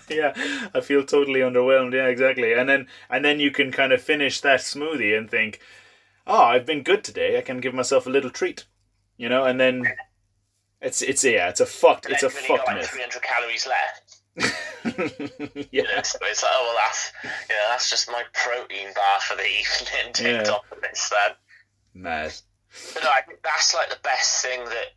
[0.08, 0.32] yeah,
[0.74, 1.94] I feel totally underwhelmed.
[1.94, 2.52] Yeah, exactly.
[2.52, 5.60] And then and then you can kind of finish that smoothie and think,
[6.26, 7.38] "Oh, I've been good today.
[7.38, 8.64] I can give myself a little treat."
[9.16, 9.84] You know, and then
[10.80, 12.90] it's it's yeah, it's a fucked it's a then you've only fucked got like myth.
[12.90, 14.01] 300 calories left.
[14.36, 14.48] Know,
[15.70, 16.02] yeah.
[16.02, 19.42] so it's like, oh well, that's you know, that's just my protein bar for the
[19.46, 20.12] evening.
[20.12, 20.52] Ticked Yeah.
[20.52, 22.02] off the list then.
[22.02, 22.32] Mad.
[22.94, 24.92] But no, I think that's like the best thing that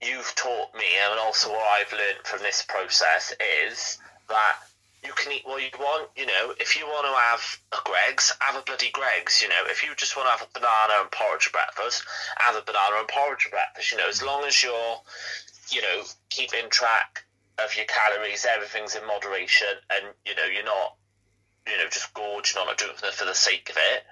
[0.00, 3.34] you've taught me, and also what I've learned from this process
[3.68, 4.56] is that
[5.04, 6.08] you can eat what you want.
[6.16, 9.42] You know, if you want to have a Greggs, have a bloody Greggs.
[9.42, 12.04] You know, if you just want to have a banana and porridge for breakfast,
[12.38, 13.92] have a banana and porridge for breakfast.
[13.92, 14.96] You know, as long as you're,
[15.70, 17.24] you know, keeping track
[17.58, 20.96] of your calories, everything's in moderation, and you know, you're not,
[21.66, 24.04] you know, just gorging on it doing it for the sake of it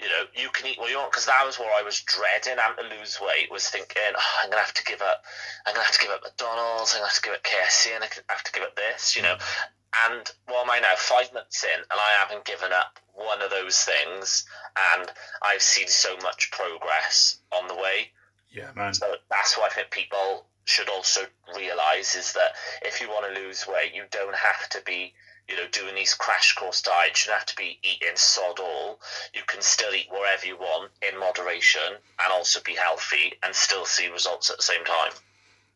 [0.00, 2.60] you know, you can eat what you want because that was what I was dreading.
[2.60, 5.24] And to lose weight was thinking, oh, I'm gonna have to give up.
[5.66, 6.92] I'm gonna have to give up McDonald's.
[6.92, 9.16] I'm gonna have to give up KFC, and I have to give up this.
[9.16, 10.08] You know, mm.
[10.08, 10.92] and what am I now?
[10.96, 14.44] Five months in, and I haven't given up one of those things,
[14.92, 15.10] and
[15.42, 18.12] I've seen so much progress on the way.
[18.50, 18.92] Yeah, man.
[18.92, 21.22] So that's why I think people should also
[21.56, 22.52] realise is that
[22.82, 25.14] if you want to lose weight, you don't have to be,
[25.48, 27.24] you know, doing these crash course diets.
[27.24, 29.00] You don't have to be eating sod all.
[29.32, 33.86] You can still eat whatever you want in moderation and also be healthy and still
[33.86, 35.12] see results at the same time.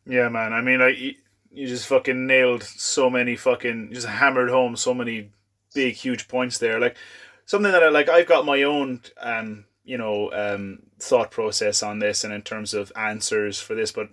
[0.05, 0.51] Yeah, man.
[0.51, 5.29] I mean, like you just fucking nailed so many fucking just hammered home so many
[5.73, 6.79] big huge points there.
[6.79, 6.97] Like
[7.45, 11.99] something that I like I've got my own um you know um thought process on
[11.99, 14.09] this and in terms of answers for this, but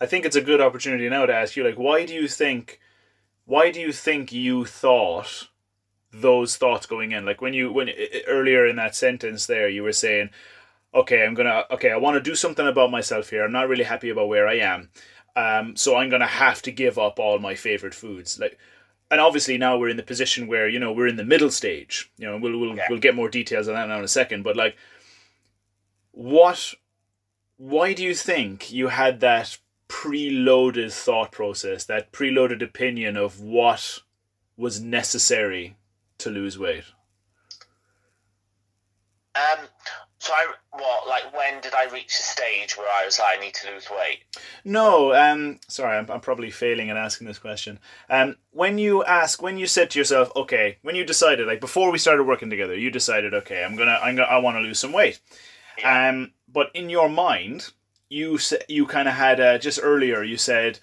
[0.00, 2.80] I think it's a good opportunity now to ask you like why do you think
[3.44, 5.48] why do you think you thought
[6.12, 7.24] those thoughts going in?
[7.24, 7.90] Like when you when
[8.26, 10.30] earlier in that sentence there you were saying
[10.92, 13.44] okay i'm gonna okay i want to do something about myself here.
[13.44, 14.90] I'm not really happy about where i am.
[15.36, 18.38] Um, so i'm gonna have to give up all my favorite foods.
[18.40, 18.58] Like
[19.12, 22.10] and obviously now we're in the position where you know we're in the middle stage.
[22.16, 22.86] You know we'll we'll, Yeah.
[22.88, 24.76] we'll get more details on that now in a second but like
[26.12, 26.74] what
[27.56, 29.58] why do you think you had that
[29.90, 33.98] preloaded thought process that preloaded opinion of what
[34.56, 35.76] was necessary
[36.18, 36.84] to lose weight
[39.34, 39.66] Um,
[40.18, 43.40] so I what like when did I reach a stage where I was like I
[43.40, 44.20] need to lose weight?
[44.64, 47.78] No, um, sorry, I'm, I'm probably failing in asking this question.
[48.10, 51.90] Um, when you ask, when you said to yourself, okay, when you decided, like before
[51.90, 54.78] we started working together, you decided, okay, I'm gonna, I'm gonna, I want to lose
[54.78, 55.20] some weight.
[55.78, 56.10] Yeah.
[56.10, 57.70] Um, but in your mind,
[58.10, 60.80] you you kind of had uh, just earlier, you said,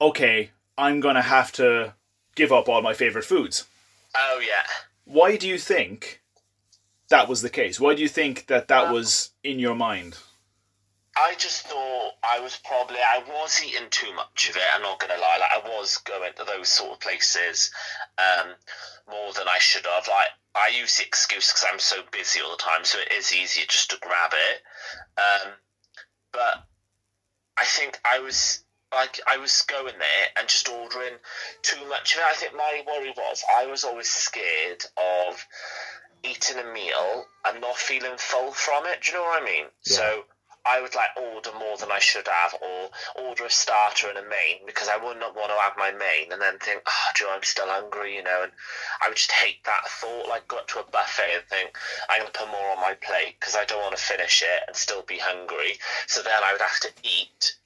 [0.00, 1.94] okay, I'm gonna have to
[2.34, 3.66] give up all my favorite foods.
[4.16, 4.66] Oh yeah.
[5.04, 6.22] Why do you think
[7.10, 7.78] that was the case?
[7.78, 10.16] Why do you think that that Um, was in your mind?
[11.16, 14.62] I just thought I was probably I was eating too much of it.
[14.74, 15.38] I'm not gonna lie.
[15.38, 17.70] Like I was going to those sort of places
[18.16, 18.54] um,
[19.10, 20.08] more than I should have.
[20.08, 23.34] Like I use the excuse because I'm so busy all the time, so it is
[23.34, 24.62] easier just to grab it.
[25.20, 25.52] Um,
[26.32, 26.64] but
[27.58, 28.64] I think I was
[28.94, 31.14] like I was going there and just ordering
[31.62, 32.24] too much of it.
[32.24, 35.46] I think my worry was I was always scared of
[36.22, 39.02] eating a meal and not feeling full from it.
[39.02, 39.64] Do you know what I mean?
[39.86, 39.96] Yeah.
[39.96, 40.24] So
[40.64, 44.22] I would like order more than I should have, or order a starter and a
[44.22, 47.24] main because I would not want to have my main and then think, oh, do
[47.24, 48.42] you know, I'm still hungry, you know.
[48.42, 48.52] And
[49.00, 50.28] I would just hate that thought.
[50.28, 51.76] Like go up to a buffet and think
[52.08, 54.76] I'm to put more on my plate because I don't want to finish it and
[54.76, 55.78] still be hungry.
[56.06, 57.56] So then I would have to eat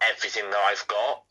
[0.00, 1.22] everything that I've got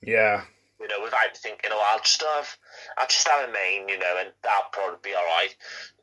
[0.00, 0.44] Yeah,
[0.82, 2.56] you know, without thinking, oh, I'll just have,
[2.98, 5.54] I'll just have a main, you know, and that'll probably be all right.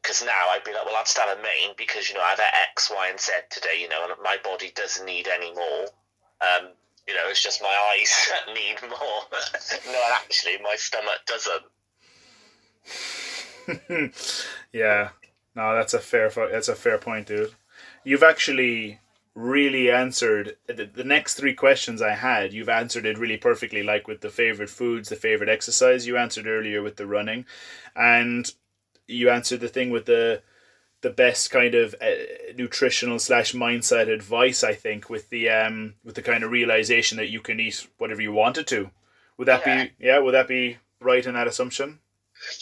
[0.01, 2.39] Because now I'd be like, well, I'll just have a main because you know I've
[2.39, 5.83] had X, Y, and Z today, you know, and my body doesn't need any more.
[6.39, 6.69] Um,
[7.05, 9.23] you know, it's just my eyes that need more.
[9.93, 11.63] no, actually, my stomach doesn't.
[14.73, 15.09] yeah.
[15.55, 17.53] No, that's a fair that's a fair point, dude.
[18.05, 18.99] You've actually
[19.39, 22.51] really answered the, the next three questions I had.
[22.51, 26.05] You've answered it really perfectly, like with the favorite foods, the favorite exercise.
[26.05, 27.45] You answered earlier with the running,
[27.95, 28.51] and
[29.07, 30.41] you answered the thing with the
[31.01, 32.07] the best kind of uh,
[32.57, 34.63] nutritional slash mindset advice.
[34.63, 38.21] I think with the um with the kind of realization that you can eat whatever
[38.21, 38.91] you wanted to.
[39.37, 39.85] Would that Yeah.
[39.85, 40.19] be yeah?
[40.19, 41.99] Would that be right in that assumption?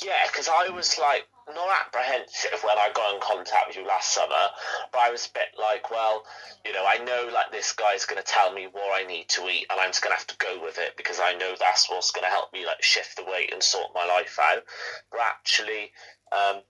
[0.06, 4.14] Yeah, because I was like not apprehensive when I got in contact with you last
[4.14, 4.52] summer,
[4.92, 6.24] but I was a bit like, well,
[6.66, 9.48] you know, I know like this guy's going to tell me what I need to
[9.48, 11.90] eat, and I'm just going to have to go with it because I know that's
[11.90, 14.64] what's going to help me like shift the weight and sort my life out.
[15.12, 15.92] But actually,
[16.32, 16.62] um,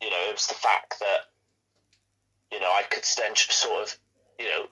[0.00, 1.28] you know, it was the fact that
[2.50, 3.98] you know I could then sort of,
[4.38, 4.66] you know,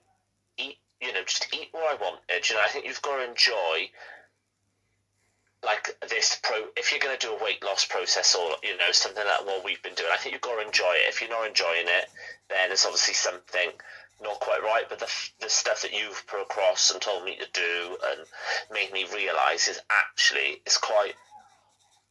[0.57, 2.49] eat, you know, just eat what I wanted.
[2.49, 3.91] You know, I think you've got to enjoy
[5.65, 8.93] like this pro if you're going to do a weight loss process or you know
[8.93, 11.09] something like what we've been doing i think you've got to enjoy it.
[11.09, 12.09] If you're not enjoying it
[12.49, 13.71] then it's obviously something
[14.23, 14.85] not quite right.
[14.89, 18.27] But the, the stuff that you've put across and told me to do and
[18.73, 21.15] made me realize is actually it's quite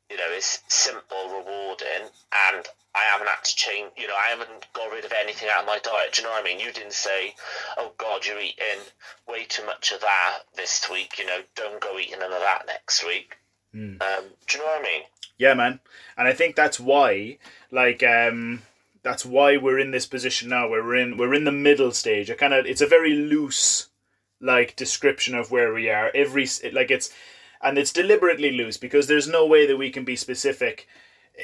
[0.09, 2.09] you know it's simple rewarding
[2.49, 5.61] and i haven't had to change you know i haven't got rid of anything out
[5.61, 7.33] of my diet do you know what i mean you didn't say
[7.77, 8.83] oh god you're eating
[9.27, 12.63] way too much of that this week you know don't go eating none of that
[12.67, 13.37] next week
[13.75, 14.01] Mm.
[14.01, 15.01] um, do you know what I mean?
[15.37, 15.81] Yeah, man.
[16.17, 17.37] And I think that's why,
[17.69, 18.61] like, um,
[19.03, 20.69] that's why we're in this position now.
[20.69, 22.31] Where we're in, we're in the middle stage.
[22.31, 23.89] I kind of, it's a very loose,
[24.39, 26.09] like, description of where we are.
[26.15, 27.13] Every, like, it's,
[27.61, 30.87] and it's deliberately loose because there's no way that we can be specific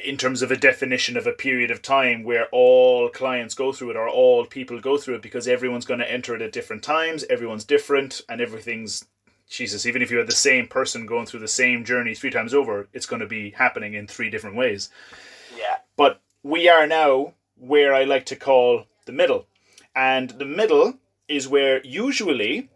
[0.04, 3.92] in terms of a definition of a period of time where all clients go through
[3.92, 6.82] it or all people go through it because everyone's going to enter it at different
[6.82, 7.24] times.
[7.30, 9.06] Everyone's different, and everything's
[9.48, 12.54] Jesus, even if you had the same person going through the same journey three times
[12.54, 14.90] over, it's going to be happening in three different ways.
[15.56, 19.46] Yeah, But we are now where I like to call the middle.
[19.96, 20.96] And the middle
[21.28, 22.70] is where usually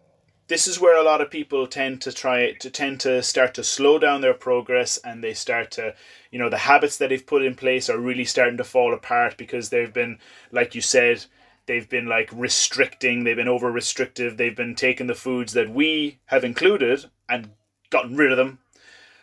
[0.47, 3.63] this is where a lot of people tend to try to tend to start to
[3.63, 5.93] slow down their progress and they start to
[6.31, 9.37] you know the habits that they've put in place are really starting to fall apart
[9.37, 10.17] because they've been
[10.51, 11.25] like you said
[11.65, 16.17] they've been like restricting they've been over restrictive they've been taking the foods that we
[16.27, 17.49] have included and
[17.89, 18.59] gotten rid of them.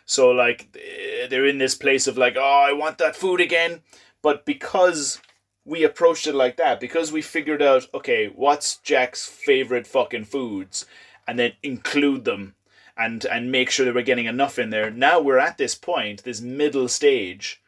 [0.05, 3.81] So like eh, they're in this place of like oh i want that food again.
[4.21, 5.21] But because
[5.65, 10.85] we approached it like that because we figured out okay what's jack's favorite fucking foods
[11.27, 12.55] and then include them
[12.97, 16.23] and and make sure that we're getting enough in there now we're at this point
[16.23, 17.61] this middle stage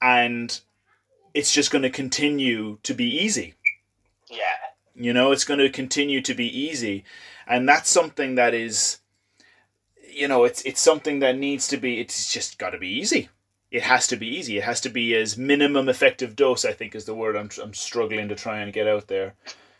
[0.00, 0.60] and
[1.34, 3.54] it's just going to continue to be easy
[4.30, 4.56] yeah,
[4.94, 7.04] you know, it's going to continue to be easy,
[7.46, 8.98] and that's something that is,
[10.10, 12.00] you know, it's it's something that needs to be.
[12.00, 13.28] It's just got to be easy.
[13.70, 14.58] It has to be easy.
[14.58, 16.64] It has to be as minimum effective dose.
[16.64, 19.34] I think is the word I'm I'm struggling to try and get out there.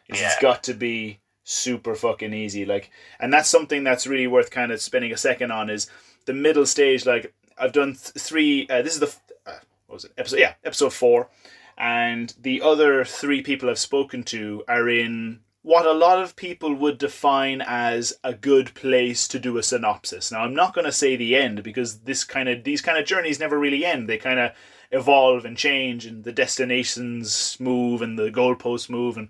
[0.09, 1.19] Is It's got to be
[1.49, 2.65] super fucking easy.
[2.65, 5.71] Like, and that's something that's really worth kind of spending a second on.
[5.71, 5.89] Is
[6.27, 7.07] the middle stage.
[7.07, 8.69] Like, I've done th- three.
[8.69, 9.15] Uh, this is the
[9.47, 10.13] uh, what was it?
[10.19, 11.29] Episode yeah, episode four
[11.79, 16.73] and the other three people I've spoken to are in what a lot of people
[16.75, 20.31] would define as a good place to do a synopsis.
[20.31, 23.05] Now, I'm not going to say the end because this kind of these kind of
[23.05, 24.09] journeys never really end.
[24.09, 24.53] They kind of
[24.93, 29.29] evolve and change, and the destinations move and the goalposts move, and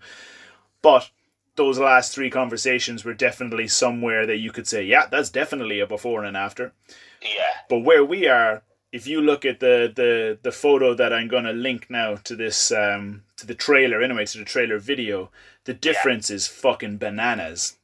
[0.82, 1.10] but
[1.56, 5.86] those last three conversations were definitely somewhere that you could say, yeah, that's definitely a
[5.86, 6.72] before and an after.
[7.22, 11.28] yeah, But where we are, if you look at the the the photo that I'm
[11.28, 15.30] gonna link now to this um to the trailer anyway to the trailer video,
[15.64, 17.76] the difference is fucking bananas.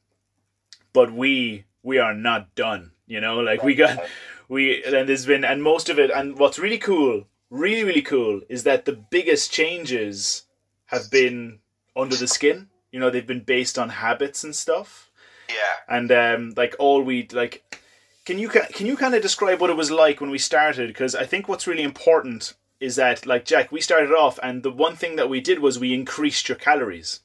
[0.93, 2.91] But we we are not done.
[3.05, 3.99] You know, like we got
[4.47, 8.41] we and there's been and most of it and what's really cool, really really cool
[8.49, 10.43] is that the biggest changes
[10.87, 11.59] have been
[11.95, 12.69] under the skin.
[12.93, 15.09] You know, they've been based on habits and stuff
[15.49, 15.75] yeah.
[15.95, 17.79] and um, like all we like
[18.25, 21.13] can you can you kind of describe what it was like when we started because
[21.15, 24.95] i think what's really important is that like jack we started off and the one
[24.95, 27.19] thing that we did was we increased your calories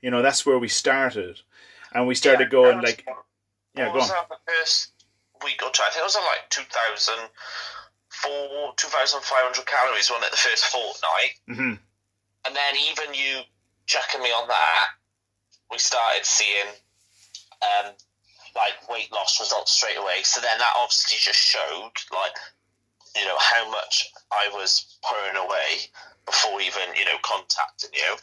[0.00, 1.40] you know that's where we started
[1.92, 3.04] and we started Yeah, going was- like
[3.74, 4.92] yeah go on the first
[5.44, 5.82] week or two?
[5.84, 11.34] I think it was on like 2004, 2,500 calories, wasn't it, the first fortnight?
[11.48, 11.74] hmm
[12.46, 13.40] And then even you
[13.86, 14.86] chucking me on that,
[15.70, 16.68] we started seeing
[17.62, 17.92] um,
[18.54, 20.22] like weight loss results straight away.
[20.22, 22.36] So then that obviously just showed like
[23.16, 25.90] you know how much I was pouring away
[26.26, 28.16] before even you know contacting you.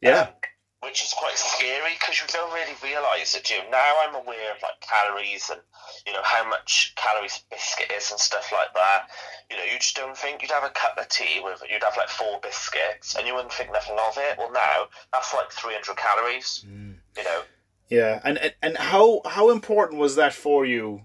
[0.00, 0.34] yeah Um,
[0.82, 3.60] which is quite scary because you don't really realise it, do you?
[3.70, 5.60] Now I'm aware of like calories and
[6.06, 9.08] you know how much calories a biscuit is and stuff like that.
[9.50, 11.96] You know, you just don't think you'd have a cup of tea with you'd have
[11.96, 14.38] like four biscuits and you wouldn't think nothing of it.
[14.38, 16.64] Well, now that's like 300 calories.
[16.66, 16.92] Hmm.
[17.16, 17.42] You know,
[17.88, 21.04] Yeah, and and- and how how important was that for you?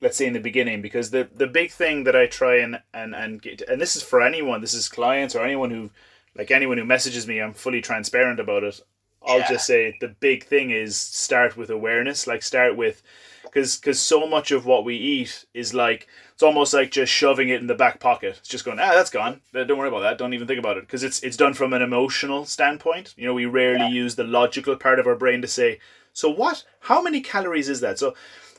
[0.00, 3.14] Let's say in the beginning, because the the big thing that I try and and
[3.14, 5.90] and get, and this is for anyone, this is clients or anyone who
[6.34, 8.80] like anyone who messages me, I'm fully transparent about it.
[9.26, 9.48] I'll Yeah.
[9.48, 12.26] just say the big thing is start with awareness.
[12.26, 13.02] Like start with,
[13.42, 17.48] because because so much of what we eat is like it's almost like just shoving
[17.48, 18.36] it in the back pocket.
[18.40, 19.40] It's just going ah that's gone.
[19.54, 20.18] Uh, Don't worry about that.
[20.18, 23.14] Don't even think about it because it's it's done from an emotional standpoint.
[23.16, 25.78] You know we rarely use the logical part of our brain to say
[26.12, 28.14] so what how many calories is that so.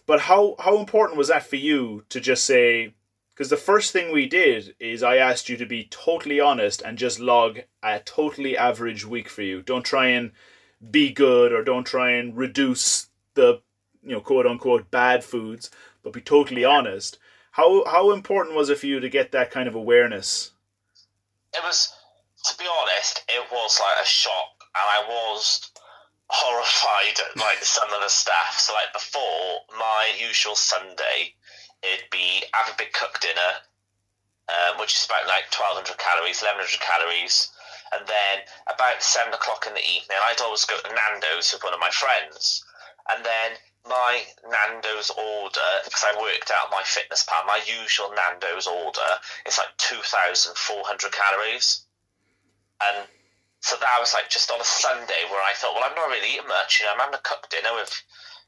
[0.06, 2.94] But how how important was that for you to just say
[3.34, 6.98] because the first thing we did is I asked you to be totally honest and
[6.98, 9.62] just log a totally average week for you.
[9.62, 10.32] Don't try and
[10.92, 13.62] be good or don't try and reduce the
[14.04, 15.72] you know quote unquote bad foods,
[16.04, 17.18] but be totally honest.
[17.52, 20.52] How how important was it for you to get that kind of awareness?
[21.54, 21.94] It was,
[22.44, 25.72] to be honest, it was like a shock, and I was
[26.28, 28.60] horrified at like some of the stuff.
[28.60, 31.34] So like before my usual Sunday,
[31.82, 33.64] it'd be have a big cooked dinner,
[34.50, 37.55] um, which is about like twelve hundred calories, eleven hundred calories,
[37.94, 41.74] and then about seven o'clock in the evening, I'd always go to Nando's with one
[41.74, 42.64] of my friends,
[43.14, 43.52] and then
[43.88, 47.46] my Nando's order because I worked out my fitness plan.
[47.46, 49.12] My usual Nando's order
[49.46, 51.86] is like two thousand four hundred calories,
[52.82, 53.06] and
[53.62, 56.34] so that was like just on a Sunday where I thought, well, I'm not really
[56.34, 56.80] eating much.
[56.80, 57.94] You know, I'm having a cooked dinner with,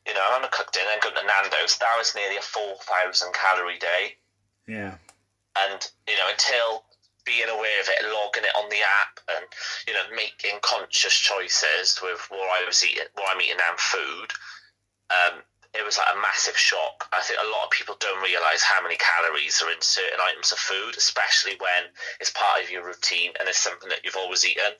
[0.06, 1.78] you know, I'm having a cooked dinner and going to Nando's.
[1.78, 4.18] That was nearly a four thousand calorie day,
[4.68, 4.98] Yeah.
[5.58, 5.80] and
[6.10, 6.84] you know, until
[7.28, 9.46] being aware of it, logging it on the app, and
[9.86, 14.32] you know, making conscious choices with what I was eating, what I'm eating, and food.
[15.12, 15.44] Um,
[15.76, 17.08] it was like a massive shock.
[17.14, 20.52] I think a lot of people don't realize how many calories are in certain items
[20.52, 24.46] of food, especially when it's part of your routine and it's something that you've always
[24.46, 24.80] eaten.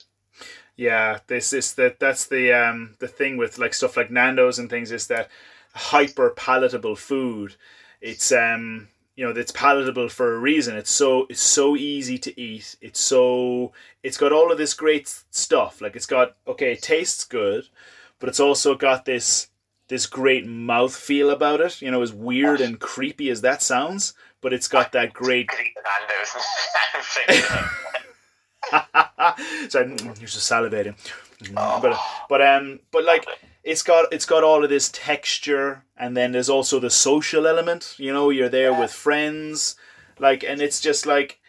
[0.76, 4.70] Yeah, this is that that's the um the thing with like stuff like Nando's and
[4.70, 5.28] things is that
[5.74, 7.56] hyper palatable food.
[8.00, 8.88] It's um
[9.18, 10.76] you know it's palatable for a reason.
[10.76, 12.76] It's so it's so easy to eat.
[12.80, 13.72] It's so
[14.04, 15.80] it's got all of this great stuff.
[15.80, 17.64] Like it's got okay, it tastes good,
[18.20, 19.48] but it's also got this
[19.88, 21.82] this great mouth feel about it.
[21.82, 25.66] You know, as weird and creepy as that sounds, but it's got that great Could
[25.66, 26.36] eat the Nando's
[26.94, 27.50] and figure it
[28.70, 29.38] out.
[29.72, 30.94] so mm, you're just salivating.
[31.42, 31.98] Mm, But
[32.28, 33.26] but um but like
[33.62, 37.94] it's got it's got all of this texture and then there's also the social element,
[37.98, 39.76] you know, you're there with friends
[40.18, 41.40] like and it's just like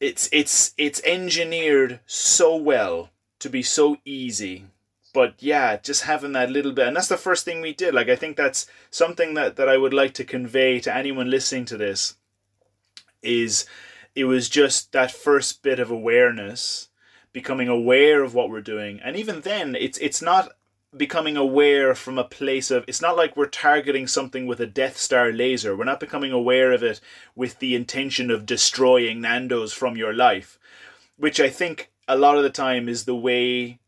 [0.00, 4.66] it's it's it's engineered so well to be so easy.
[5.12, 7.94] But yeah, just having that little bit and that's the first thing we did.
[7.94, 11.64] Like I think that's something that that I would like to convey to anyone listening
[11.66, 12.16] to this
[13.22, 13.66] is
[14.14, 16.88] it was just that first bit of awareness
[17.32, 20.52] becoming aware of what we're doing and even then it's it's not
[20.96, 24.96] becoming aware from a place of it's not like we're targeting something with a death
[24.96, 27.00] star laser we're not becoming aware of it
[27.34, 30.58] with the intention of destroying nando's from your life
[31.16, 33.78] which i think a lot of the time is the way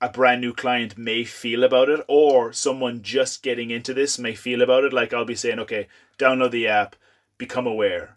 [0.00, 4.34] a brand new client may feel about it or someone just getting into this may
[4.34, 5.86] feel about it like i'll be saying okay
[6.18, 6.96] download the app
[7.38, 8.16] become aware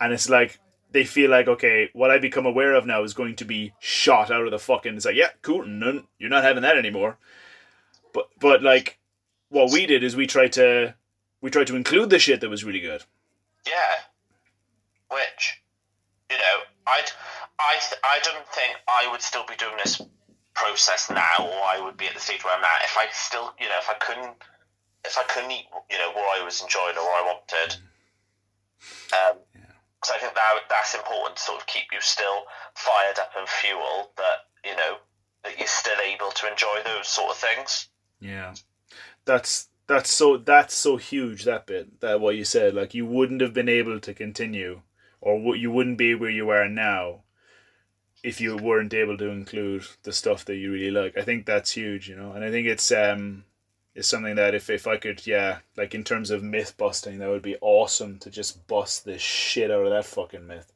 [0.00, 0.58] and it's like
[0.96, 4.30] they feel like okay, what I become aware of now is going to be shot
[4.30, 4.96] out of the fucking.
[4.96, 5.66] It's like yeah, cool,
[6.18, 7.18] you're not having that anymore.
[8.16, 8.98] But but like,
[9.50, 10.94] what we did is we tried to
[11.42, 13.04] we tried to include the shit that was really good.
[13.66, 13.94] Yeah.
[15.10, 15.62] Which,
[16.30, 16.56] you know,
[16.86, 17.10] I'd,
[17.60, 20.00] I, I don't think I would still be doing this
[20.54, 23.52] process now, or I would be at the stage where I'm at if I still,
[23.60, 24.34] you know, if I couldn't,
[25.04, 27.76] if I couldn't eat, you know, what I was enjoying or what I wanted.
[29.12, 29.36] Um,
[30.00, 32.44] because I think that that's important to sort of keep you still
[32.74, 34.08] fired up and fueled.
[34.16, 34.96] That you know
[35.44, 37.88] that you're still able to enjoy those sort of things.
[38.20, 38.54] Yeah,
[39.24, 43.40] that's that's so that's so huge that bit that what you said like you wouldn't
[43.40, 44.82] have been able to continue
[45.20, 47.22] or you wouldn't be where you are now
[48.22, 51.16] if you weren't able to include the stuff that you really like.
[51.16, 53.44] I think that's huge, you know, and I think it's um
[54.00, 57.42] something that if if I could yeah like in terms of myth busting that would
[57.42, 60.72] be awesome to just bust the shit out of that fucking myth.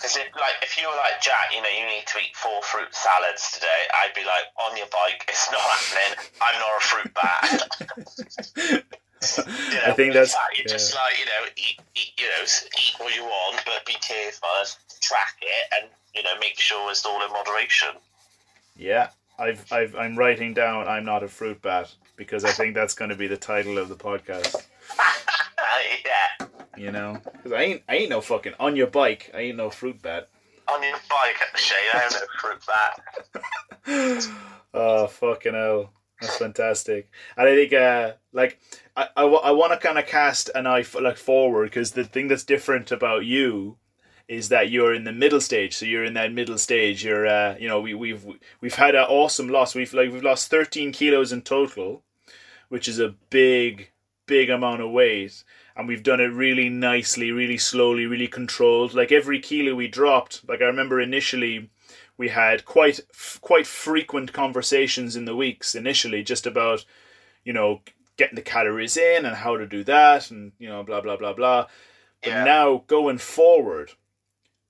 [0.00, 2.62] Because if like if you were like Jack, you know, you need to eat four
[2.62, 6.24] fruit salads today, I'd be like, on your bike, it's not happening.
[6.40, 8.86] I'm not a fruit bat.
[9.22, 10.72] You know, I think that's Jack, you yeah.
[10.72, 14.48] just like you know, eat, eat, you know, eat what you want, but be careful,
[14.58, 14.68] and
[15.02, 17.90] track it, and you know, make sure it's all in moderation.
[18.78, 22.94] Yeah, I've, I've, I'm writing down I'm not a fruit bat because I think that's
[22.94, 24.64] going to be the title of the podcast.
[26.06, 26.39] yeah,
[26.80, 29.30] You know, because I ain't, I ain't no fucking on your bike.
[29.34, 30.28] I ain't no fruit bat.
[30.66, 34.28] on your bike at the shade, I'm no fruit bat.
[34.74, 37.10] oh fucking hell, that's fantastic.
[37.36, 38.58] And I think, uh, like,
[38.96, 42.04] I, I, I want to kind of cast an eye f- like forward because the
[42.04, 43.76] thing that's different about you
[44.26, 45.76] is that you're in the middle stage.
[45.76, 47.04] So you're in that middle stage.
[47.04, 48.24] You're, uh, you know, we, we've
[48.62, 49.74] we've had an awesome loss.
[49.74, 52.04] We've like we've lost 13 kilos in total,
[52.70, 53.90] which is a big
[54.24, 55.42] big amount of weight,
[55.76, 58.94] and we've done it really nicely, really slowly, really controlled.
[58.94, 61.70] Like every kilo we dropped, like I remember initially
[62.16, 63.00] we had quite
[63.40, 66.84] quite frequent conversations in the weeks initially just about
[67.44, 67.80] you know
[68.18, 71.32] getting the calories in and how to do that and you know blah blah blah
[71.32, 71.66] blah
[72.22, 72.44] but Yeah.
[72.44, 73.92] now going forward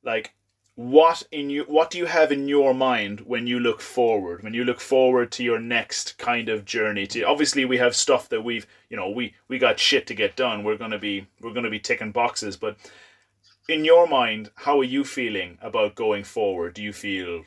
[0.04, 0.32] like
[0.80, 4.54] what in you what do you have in your mind when you look forward when
[4.54, 7.06] you look forward to your next kind of journey?
[7.08, 10.36] To obviously we have stuff that we've you know we we got shit to get
[10.36, 10.64] done.
[10.64, 12.56] We're going to be we're going to be ticking boxes.
[12.56, 12.78] But
[13.68, 16.72] in your mind how are you feeling about going forward?
[16.72, 17.44] Do you feel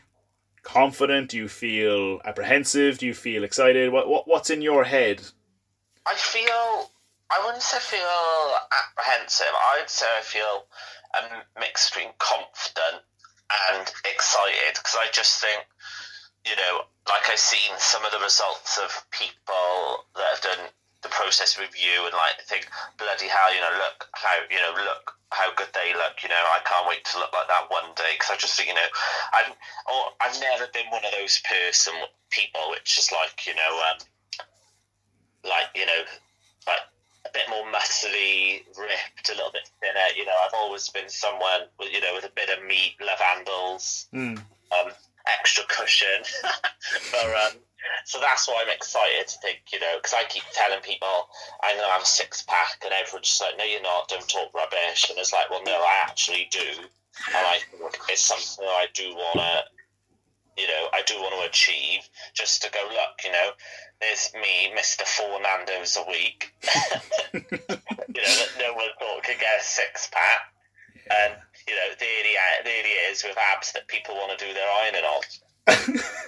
[0.61, 1.31] confident?
[1.31, 2.99] Do you feel apprehensive?
[2.99, 3.91] Do you feel excited?
[3.91, 5.23] What, what what's in your head?
[6.05, 6.91] I feel.
[7.31, 8.57] I wouldn't say feel
[8.91, 9.47] apprehensive.
[9.79, 10.65] I'd say I feel
[11.17, 13.01] um, a mix between confident
[13.73, 15.65] and excited because I just think,
[16.45, 20.63] you know, like I've seen some of the results of people that have done
[21.01, 25.13] the process review and like think, bloody hell, you know, look how you know, look
[25.31, 26.23] how good they look.
[26.23, 28.69] You know, I can't wait to look like that one day because I just think,
[28.69, 28.89] you know,
[29.35, 29.51] I've
[29.87, 31.93] or I've never been one of those person
[32.29, 33.99] people which is like, you know, um,
[35.43, 36.01] like you know,
[36.67, 36.83] like
[37.33, 40.07] bit more muscly, ripped, a little bit thinner.
[40.15, 44.07] You know, I've always been someone with you know with a bit of meat, lavandels,
[44.13, 44.37] mm.
[44.37, 44.91] um,
[45.27, 46.23] extra cushion.
[47.11, 47.59] but, um,
[48.05, 51.29] so that's why I'm excited to think, you know, because I keep telling people
[51.63, 54.53] I'm to have a six pack, and everyone's just like, no, you're not, don't talk
[54.53, 55.09] rubbish.
[55.09, 56.87] And it's like, well, no, I actually do.
[57.27, 61.35] And I think it's something that I do want to, you know, I do want
[61.39, 63.51] to achieve just to go, look, you know,
[64.07, 65.03] there's me, Mr.
[65.03, 66.53] Four Nando's a week.
[67.33, 67.77] you know,
[68.11, 70.53] that no one thought could get a six pack.
[71.09, 71.33] And,
[71.67, 74.69] you know, there he, there he is with abs that people want to do their
[74.69, 75.21] ironing on.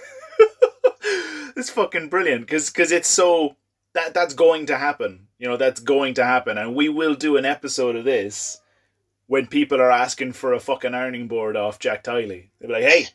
[1.56, 3.56] it's fucking brilliant because because it's so
[3.94, 7.36] that that's going to happen you know that's going to happen and we will do
[7.36, 8.60] an episode of this
[9.26, 12.82] when people are asking for a fucking ironing board off jack tiley they'll be like
[12.82, 13.06] hey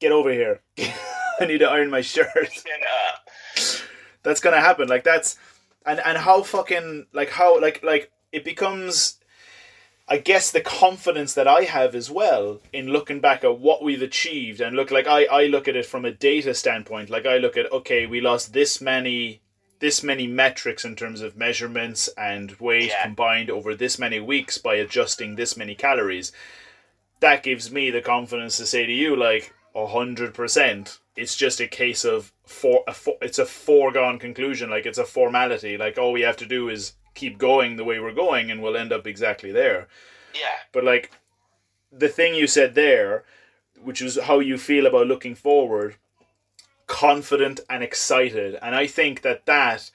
[0.00, 0.60] get over here
[1.40, 2.48] i need to iron my shirt
[4.26, 5.38] that's gonna happen like that's
[5.86, 9.18] and and how fucking like how like like it becomes
[10.08, 14.02] I guess the confidence that I have as well in looking back at what we've
[14.02, 17.10] achieved and look like I, I look at it from a data standpoint.
[17.10, 19.40] Like I look at okay, we lost this many
[19.80, 23.02] this many metrics in terms of measurements and weight Yeah.
[23.02, 26.30] combined over this many weeks by adjusting this many calories.
[27.20, 31.00] That gives me the confidence to say to you like a hundred percent.
[31.16, 34.70] It's just a case of for a for, it's a foregone conclusion.
[34.70, 35.76] Like it's a formality.
[35.76, 38.76] Like all we have to do is keep going the way we're going, and we'll
[38.76, 39.88] end up exactly there.
[40.34, 41.10] yeah, But like
[41.90, 43.24] the thing you said there,
[43.82, 45.96] which is how you feel about looking forward,
[46.86, 49.90] confident and excited, and I think that that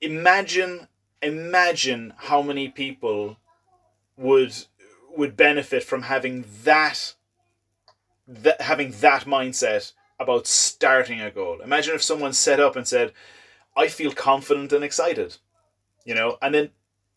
[0.00, 0.88] imagine
[1.22, 3.38] imagine how many people
[4.16, 4.54] would
[5.16, 7.14] would benefit from having that
[8.26, 9.92] that having that mindset
[10.24, 11.60] about starting a goal.
[11.60, 13.12] Imagine if someone set up and said,
[13.76, 15.36] "I feel confident and excited,"
[16.04, 16.70] you know, and then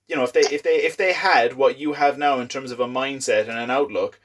[0.08, 2.72] you know if they if they if they had what you have now in terms
[2.72, 4.20] of a mindset and an outlook,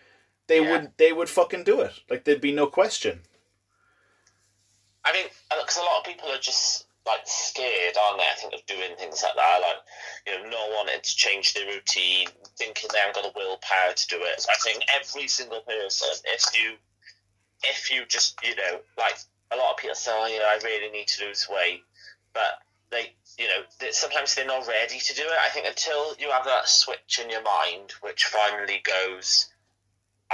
[0.48, 0.70] they Yeah.
[0.70, 2.00] would they would fucking do it.
[2.10, 3.22] Like there'd be no question.
[5.04, 8.24] I think uh, because a lot of people are just like scared, aren't they?
[8.30, 9.76] I think of doing things like that, like
[10.26, 14.06] you know, not wanting to change their routine, thinking they haven't got the willpower to
[14.08, 14.40] do it.
[14.40, 16.76] So I think every single person, if you,
[17.64, 19.16] if you just, you know, like
[19.50, 21.82] a lot of people say, oh, you know, I really need to lose weight,
[22.32, 22.58] but
[22.90, 25.38] they, you know, they, sometimes they're not ready to do it.
[25.44, 29.48] I think until you have that switch in your mind, which finally goes.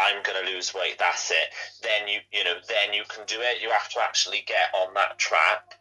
[0.00, 0.96] I'm going to lose weight.
[1.00, 1.48] That's it.
[1.82, 3.60] Then you, you know, then you can do it.
[3.60, 5.74] You have to actually get on that track,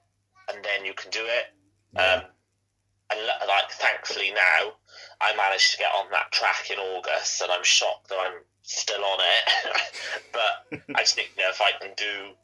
[0.51, 1.53] and then you can do it.
[1.99, 2.23] Um,
[3.11, 4.73] and like, thankfully now,
[5.21, 9.03] I managed to get on that track in August, and I'm shocked that I'm still
[9.03, 9.71] on it.
[10.33, 12.35] but I just think, you know, if I can do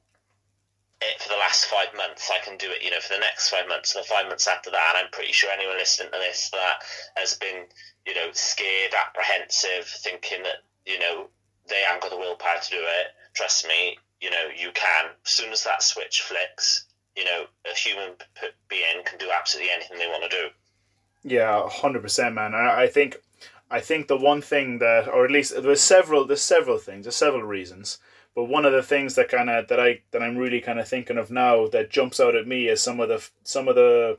[1.02, 3.50] it for the last five months, I can do it, you know, for the next
[3.50, 4.96] five months and the five months after that.
[4.96, 6.82] And I'm pretty sure anyone listening to this that
[7.16, 7.66] has been,
[8.08, 11.28] you know, scared, apprehensive, thinking that, you know,
[11.68, 13.08] they haven't got the willpower to do it.
[13.34, 15.12] Trust me, you know, you can.
[15.26, 18.16] As soon as that switch flicks, you know, a human
[18.68, 20.48] being can do absolutely anything they want to do.
[21.24, 22.54] Yeah, hundred percent, man.
[22.54, 23.18] I, I think,
[23.72, 27.16] I think the one thing that, or at least there's several, there's several things, there's
[27.16, 28.00] several reasons.
[28.36, 30.88] But one of the things that kind of that I that I'm really kind of
[30.88, 34.18] thinking of now that jumps out at me is some of the some of the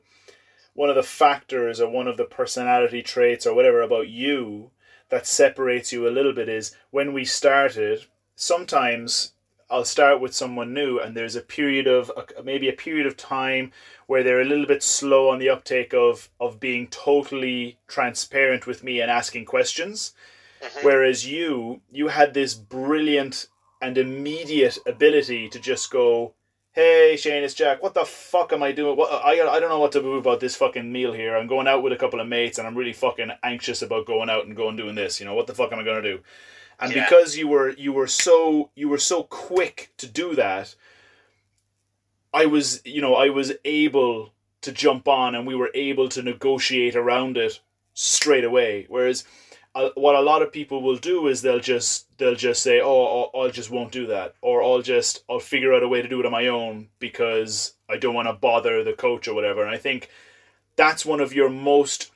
[0.75, 4.71] one of the factors or one of the personality traits or whatever about you
[5.11, 8.07] that separates you a little bit is when we started.
[8.37, 9.34] Sometimes
[9.71, 12.11] I'll start with someone new, and there's a period of
[12.45, 13.73] maybe a period of time
[14.07, 18.85] where they're a little bit slow on the uptake of of being totally transparent with
[18.85, 20.13] me and asking questions.
[20.63, 20.87] Mm-hmm.
[20.87, 23.49] Whereas you, you had this brilliant
[23.81, 26.35] and immediate ability to just go,
[26.73, 27.83] "Hey, Shane, it's Jack.
[27.83, 28.97] What the fuck am I doing?
[28.97, 31.37] What I I don't know what to do about this fucking meal here.
[31.37, 34.31] I'm going out with a couple of mates, and I'm really fucking anxious about going
[34.31, 35.21] out and going doing this.
[35.21, 36.21] You know, what the fuck am I gonna do?"
[36.81, 37.05] And yeah.
[37.05, 40.75] because you were you were so you were so quick to do that,
[42.33, 46.23] I was you know I was able to jump on, and we were able to
[46.23, 47.61] negotiate around it
[47.95, 48.87] straight away.
[48.89, 49.25] Whereas
[49.75, 53.31] uh, what a lot of people will do is they'll just they'll just say oh
[53.37, 56.21] I just won't do that or I'll just I'll figure out a way to do
[56.21, 59.75] it on my own because I don't want to bother the coach or whatever and
[59.75, 60.11] I think
[60.77, 62.13] that's one of your most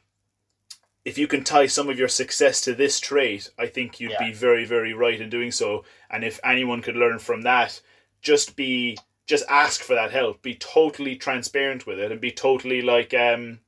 [1.09, 4.27] if you can tie some of your success to this trait I think you'd yeah.
[4.27, 7.81] be very very right in doing so and if anyone could learn from that
[8.21, 12.83] just be just ask for that help be totally transparent with it and be totally
[12.83, 13.61] like um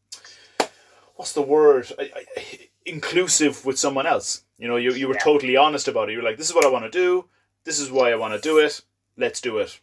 [1.16, 4.44] what's the word I, I, inclusive with someone else.
[4.58, 5.20] You know, you, you were yeah.
[5.20, 6.12] totally honest about it.
[6.12, 7.26] You're like, this is what I want to do.
[7.64, 8.82] This is why I want to do it.
[9.16, 9.80] Let's do it.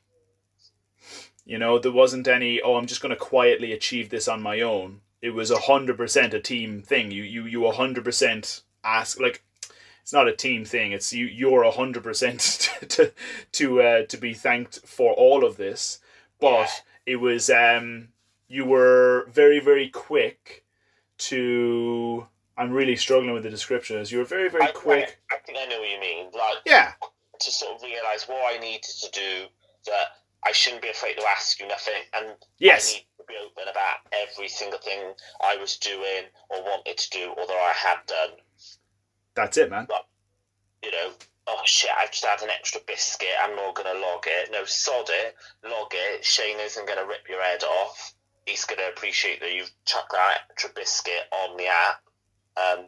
[1.46, 4.62] You know, there wasn't any, oh, I'm just going to quietly achieve this on my
[4.62, 5.02] own.
[5.28, 7.12] It was a hundred percent a team thing.
[7.12, 9.44] You, you, you a hundred percent ask, like,
[10.02, 10.94] it's not a team thing.
[10.94, 12.40] It's you, you're a hundred percent
[12.90, 13.12] to,
[13.52, 16.00] to, uh, to be thanked for all of this.
[16.40, 16.68] But yeah.
[17.06, 18.08] it was, um,
[18.48, 20.64] you were very, very quick
[21.18, 22.26] to
[22.58, 23.98] I'm really struggling with the description.
[23.98, 25.20] As you were very, very I, quick.
[25.30, 26.26] I, I, think I know what you mean.
[26.34, 26.94] Like, yeah.
[27.40, 29.46] To sort of realise what I needed to do,
[29.88, 30.08] that
[30.46, 32.94] I shouldn't be afraid to ask you nothing, and yes.
[32.94, 37.34] I need be open about every single thing I was doing or wanted to do
[37.38, 38.38] or that I had done.
[39.36, 39.86] That's it, man.
[39.88, 40.06] But,
[40.84, 41.12] you know,
[41.48, 43.30] oh shit, I just had an extra biscuit.
[43.42, 44.50] I'm not going to log it.
[44.52, 46.26] No, sod it, log it.
[46.26, 48.14] Shane isn't going to rip your head off.
[48.46, 52.02] He's going to appreciate that you've chucked that extra biscuit on the app
[52.58, 52.86] um,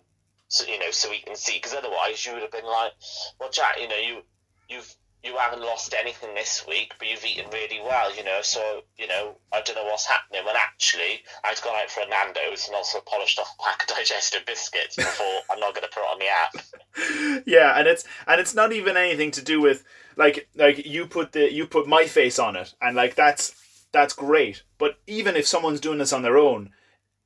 [0.48, 1.58] so you know, so we can see.
[1.58, 2.94] Because otherwise, you would have been like,
[3.40, 4.22] "Well, Jack, you know, you
[4.68, 8.39] you've you haven't lost anything this week, but you've eaten really well, you know.
[8.41, 10.45] So you know, I don't know what's happening.
[10.45, 13.88] When actually, I'd gone out for a Nando's and also polished off a pack of
[13.95, 17.43] digestive biscuits before I'm not going to put it on the app.
[17.45, 19.84] yeah, and it's and it's not even anything to do with
[20.15, 24.13] like like you put the you put my face on it, and like that's that's
[24.13, 24.63] great.
[24.78, 26.70] But even if someone's doing this on their own,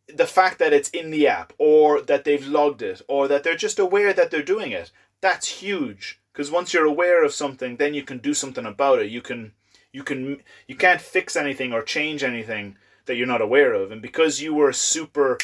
[0.08, 3.56] the fact that it's in the app or that they've logged it or that they're
[3.56, 4.92] just aware that they're doing it
[5.24, 9.12] that's huge because once you're aware of something then you can do something about it.
[9.12, 9.54] You can
[9.92, 12.76] you can you can't fix anything or change anything
[13.06, 13.92] that you're not aware of.
[13.92, 15.38] And because you were super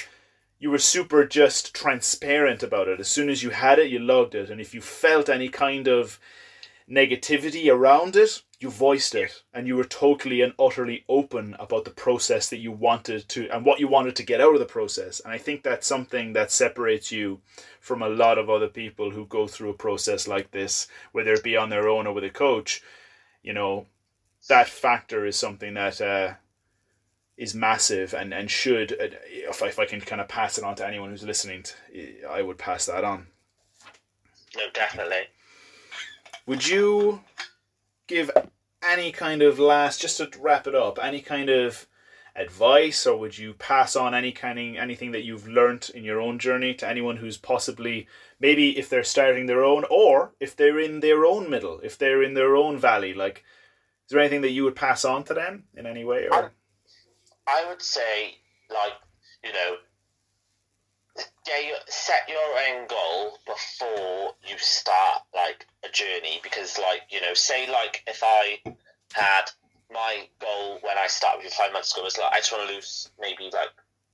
[0.60, 4.36] you were super just transparent about it as soon as you had it you logged
[4.36, 4.50] it.
[4.50, 6.20] And if you felt any kind of
[6.90, 11.92] negativity around it you voiced it and you were totally and utterly open about the
[11.92, 15.22] process that you wanted to and what you wanted to get out of the process.
[15.22, 17.40] And i think that's something that separates you
[17.80, 21.44] from a lot of other people who go through a process like this whether it
[21.44, 22.82] be on their own or with a coach.
[23.42, 23.86] You know
[24.50, 26.34] that factor is something that uh,
[27.38, 30.66] is massive and and should uh, if, I, if I can kind of pass it
[30.66, 33.28] on to anyone who's listening to, i would pass that on.
[34.58, 35.28] No definitely.
[36.46, 37.22] Would you
[38.10, 38.32] give
[38.84, 41.88] any kind of last, just to wrap it up, any kind of
[42.36, 46.20] advice, or would you pass on any kind of anything that you've learnt in your
[46.20, 48.08] own journey to anyone who's possibly
[48.40, 52.24] maybe if they're starting their own, or if they're in their own middle, if they're
[52.24, 53.44] in their own valley, like
[54.06, 56.28] is there anything that you would pass on to them in any way?
[56.32, 56.52] Or
[57.48, 58.38] I, I would say,
[58.70, 58.94] like
[59.44, 59.76] you know,
[61.88, 67.70] set your end goal before you start like a journey because like you know say
[67.72, 68.60] like if i
[69.14, 69.44] had
[69.92, 72.76] my goal when i started with five months ago was like i just want to
[72.76, 73.70] lose maybe like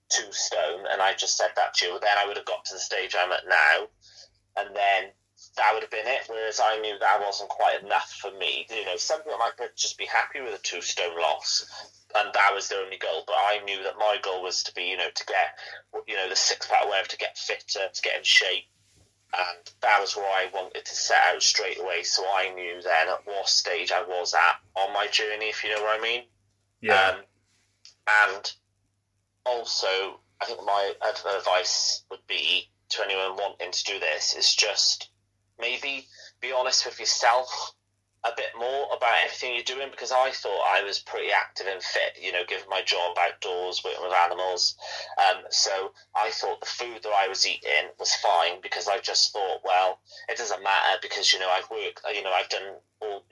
[0.10, 2.74] two stone and i just said that to you then i would have got to
[2.74, 3.88] the stage i'm at now
[4.58, 5.12] and then
[5.58, 6.24] that would have been it.
[6.28, 8.66] Whereas I knew that wasn't quite enough for me.
[8.70, 11.66] You know, some people might just be happy with a two stone loss,
[12.16, 13.24] and that was the only goal.
[13.28, 15.58] But I knew that my goal was to be, you know, to get,
[16.08, 18.66] you know, the six pack whatever, to get fitter, to get in shape,
[19.34, 22.04] and that was what I wanted to set out straight away.
[22.04, 25.76] So I knew then at what stage I was at on my journey, if you
[25.76, 26.24] know what I mean.
[26.82, 27.16] Yeah.
[27.16, 27.22] Um,
[28.26, 28.52] and
[29.46, 35.10] also, I think my advice would be to anyone wanting to do this is just
[35.60, 36.06] maybe
[36.40, 37.74] be honest with yourself
[38.26, 41.82] a bit more about everything you're doing because I thought I was pretty active and
[41.82, 44.76] fit, you know, given my job outdoors, working with animals.
[45.18, 49.32] Um, so I thought the food that I was eating was fine because I just
[49.32, 52.76] thought, well, it doesn't matter because, you know, I've worked, you know, I've done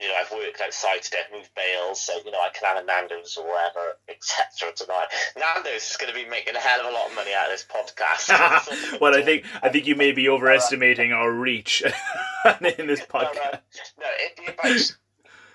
[0.00, 2.82] you know, I've worked outside today, I've moved bales, so, you know, I can have
[2.82, 4.72] a Nando's or whatever, etc.
[4.74, 5.06] tonight.
[5.36, 7.52] Nando's is going to be making a hell of a lot of money out of
[7.52, 9.00] this podcast.
[9.00, 11.82] well, I think I think you may be overestimating our reach
[12.78, 13.34] in this podcast.
[13.36, 14.96] No, no, no it'd be about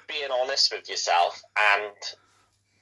[0.07, 1.41] being honest with yourself
[1.75, 1.93] and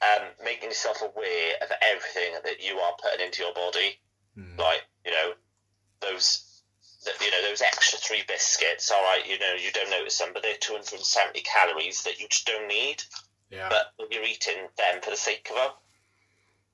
[0.01, 3.99] um, making yourself aware of everything that you are putting into your body.
[4.37, 4.57] Mm.
[4.57, 5.31] Like, you know,
[5.99, 6.46] those
[7.21, 10.43] you know those extra three biscuits all right you know you don't notice them but
[10.43, 13.01] they're 270 calories that you just don't need
[13.49, 15.71] yeah but you're eating them for the sake of them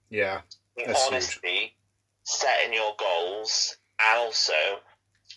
[0.09, 0.41] yeah
[1.07, 1.73] honestly huge.
[2.23, 4.53] setting your goals and also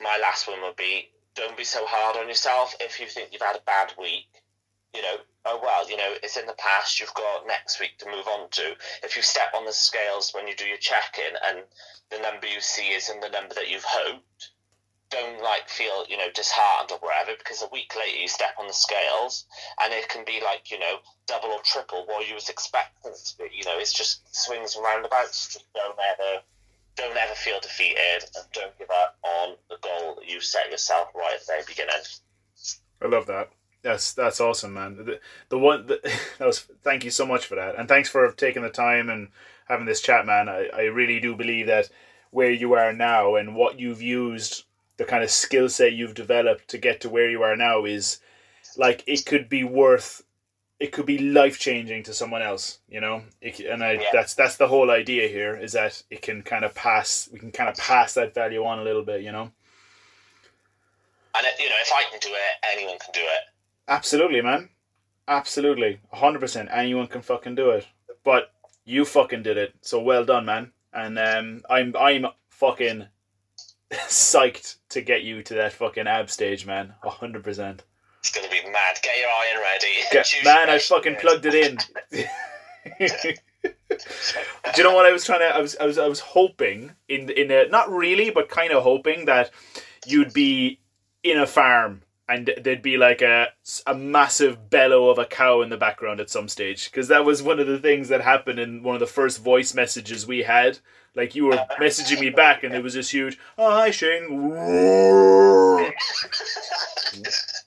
[0.00, 3.42] my last one would be don't be so hard on yourself if you think you've
[3.42, 4.26] had a bad week.
[4.94, 8.06] You know, oh well, you know, it's in the past, you've got next week to
[8.06, 8.74] move on to.
[9.02, 11.64] If you step on the scales when you do your check in and
[12.10, 14.50] the number you see isn't the number that you've hoped,
[15.10, 18.66] don't like feel, you know, disheartened or whatever, because a week later you step on
[18.66, 19.46] the scales
[19.82, 20.96] and it can be like, you know,
[21.26, 23.44] double or triple what you was expecting to be.
[23.54, 25.54] You know, it's just swings and roundabouts.
[25.54, 26.42] Just don't ever
[26.96, 31.08] don't ever feel defeated and don't give up on the goal that you set yourself
[31.14, 31.94] right at the very beginning.
[33.02, 33.50] I love that.
[33.82, 34.96] That's that's awesome, man.
[34.96, 36.00] The, the one the,
[36.38, 39.28] that was thank you so much for that, and thanks for taking the time and
[39.68, 40.48] having this chat, man.
[40.48, 41.90] I, I really do believe that
[42.30, 44.64] where you are now and what you've used,
[44.96, 48.18] the kind of skill set you've developed to get to where you are now is
[48.76, 50.22] like it could be worth
[50.78, 53.22] it could be life changing to someone else, you know.
[53.40, 54.08] It, and I, yeah.
[54.12, 57.28] that's that's the whole idea here is that it can kind of pass.
[57.32, 59.50] We can kind of pass that value on a little bit, you know.
[61.34, 63.40] And you know, if I can do it, anyone can do it.
[63.88, 64.68] Absolutely, man.
[65.28, 66.68] Absolutely, hundred percent.
[66.70, 67.86] Anyone can fucking do it.
[68.22, 68.52] But
[68.84, 69.74] you fucking did it.
[69.80, 70.72] So well done, man.
[70.92, 73.06] And um, I'm I'm fucking
[73.92, 76.94] psyched to get you to that fucking ab stage, man.
[77.02, 77.84] hundred percent.
[78.20, 78.98] It's going to be mad.
[79.02, 79.94] Get your iron ready.
[80.10, 81.78] Get, man, I fucking plugged it in.
[83.88, 85.46] Do you know what I was trying to?
[85.46, 88.82] I was, I was, I was hoping in in a not really, but kind of
[88.82, 89.50] hoping that
[90.06, 90.80] you'd be
[91.22, 93.48] in a farm and there'd be like a
[93.86, 97.42] a massive bellow of a cow in the background at some stage because that was
[97.42, 100.78] one of the things that happened in one of the first voice messages we had.
[101.16, 104.50] Like you were messaging me back, and there was this huge, "Oh hi Shane."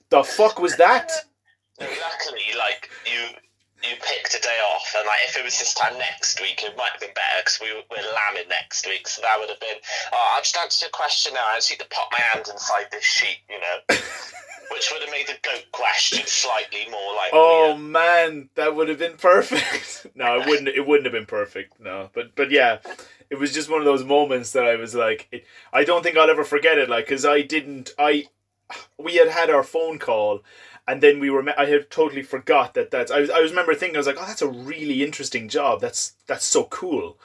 [0.09, 1.11] the fuck was that?
[1.79, 3.35] Luckily, like you
[3.81, 6.77] you picked a day off, and like if it was this time next week, it
[6.77, 9.77] might have been better because we we're lambing next week, so that would have been.
[10.13, 11.47] Oh, I've just answered your question now.
[11.47, 13.97] I just need to pop my hand inside this sheet, you know.
[14.71, 17.31] Which would have made the goat question slightly more like.
[17.33, 20.05] Oh man, that would have been perfect.
[20.15, 20.67] no, it wouldn't.
[20.67, 21.79] It wouldn't have been perfect.
[21.79, 22.77] No, but but yeah,
[23.29, 26.17] it was just one of those moments that I was like, it, I don't think
[26.17, 26.89] I'll ever forget it.
[26.89, 27.91] Like, cause I didn't.
[27.97, 28.27] I
[28.97, 30.43] we had had our phone call
[30.87, 33.75] and then we were I had totally forgot that that's I was, I was remember
[33.75, 37.17] thinking I was like oh that's a really interesting job that's that's so cool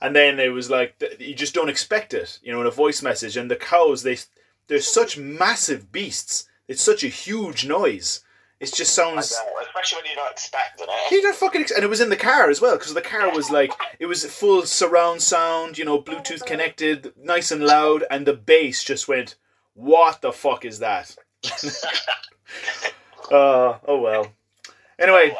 [0.00, 3.02] and then it was like you just don't expect it you know in a voice
[3.02, 4.18] message and the cows they
[4.66, 8.22] they're such massive beasts it's such a huge noise
[8.58, 11.90] it just sounds especially when you're not expecting it you don't fucking ex- and it
[11.90, 15.20] was in the car as well because the car was like it was full surround
[15.20, 19.36] sound you know bluetooth connected nice and loud and the bass just went
[19.76, 21.14] what the fuck is that?
[23.30, 24.32] uh, oh well.
[24.98, 25.36] Anyway,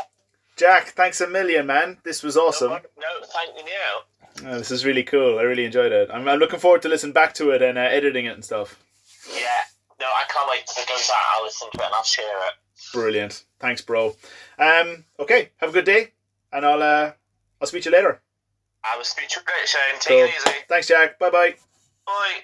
[0.56, 1.96] Jack, thanks a million, man.
[2.04, 2.70] This was awesome.
[2.70, 4.46] No, no thank you.
[4.46, 5.38] Oh, this is really cool.
[5.38, 6.10] I really enjoyed it.
[6.12, 8.78] I'm, I'm looking forward to listen back to it and uh, editing it and stuff.
[9.34, 9.48] Yeah.
[9.98, 11.16] No, I can't wait to go back.
[11.38, 12.52] I'll listen to it and I'll share it.
[12.96, 13.44] Brilliant.
[13.58, 14.16] Thanks, bro.
[14.58, 16.12] Um, okay, have a good day,
[16.52, 17.12] and I'll uh,
[17.60, 18.20] I'll speak to you later.
[18.84, 20.00] I will speak to you later, Shane.
[20.00, 20.24] Take cool.
[20.24, 20.56] it easy.
[20.68, 21.18] Thanks, Jack.
[21.18, 21.56] Bye-bye.
[22.06, 22.42] Bye.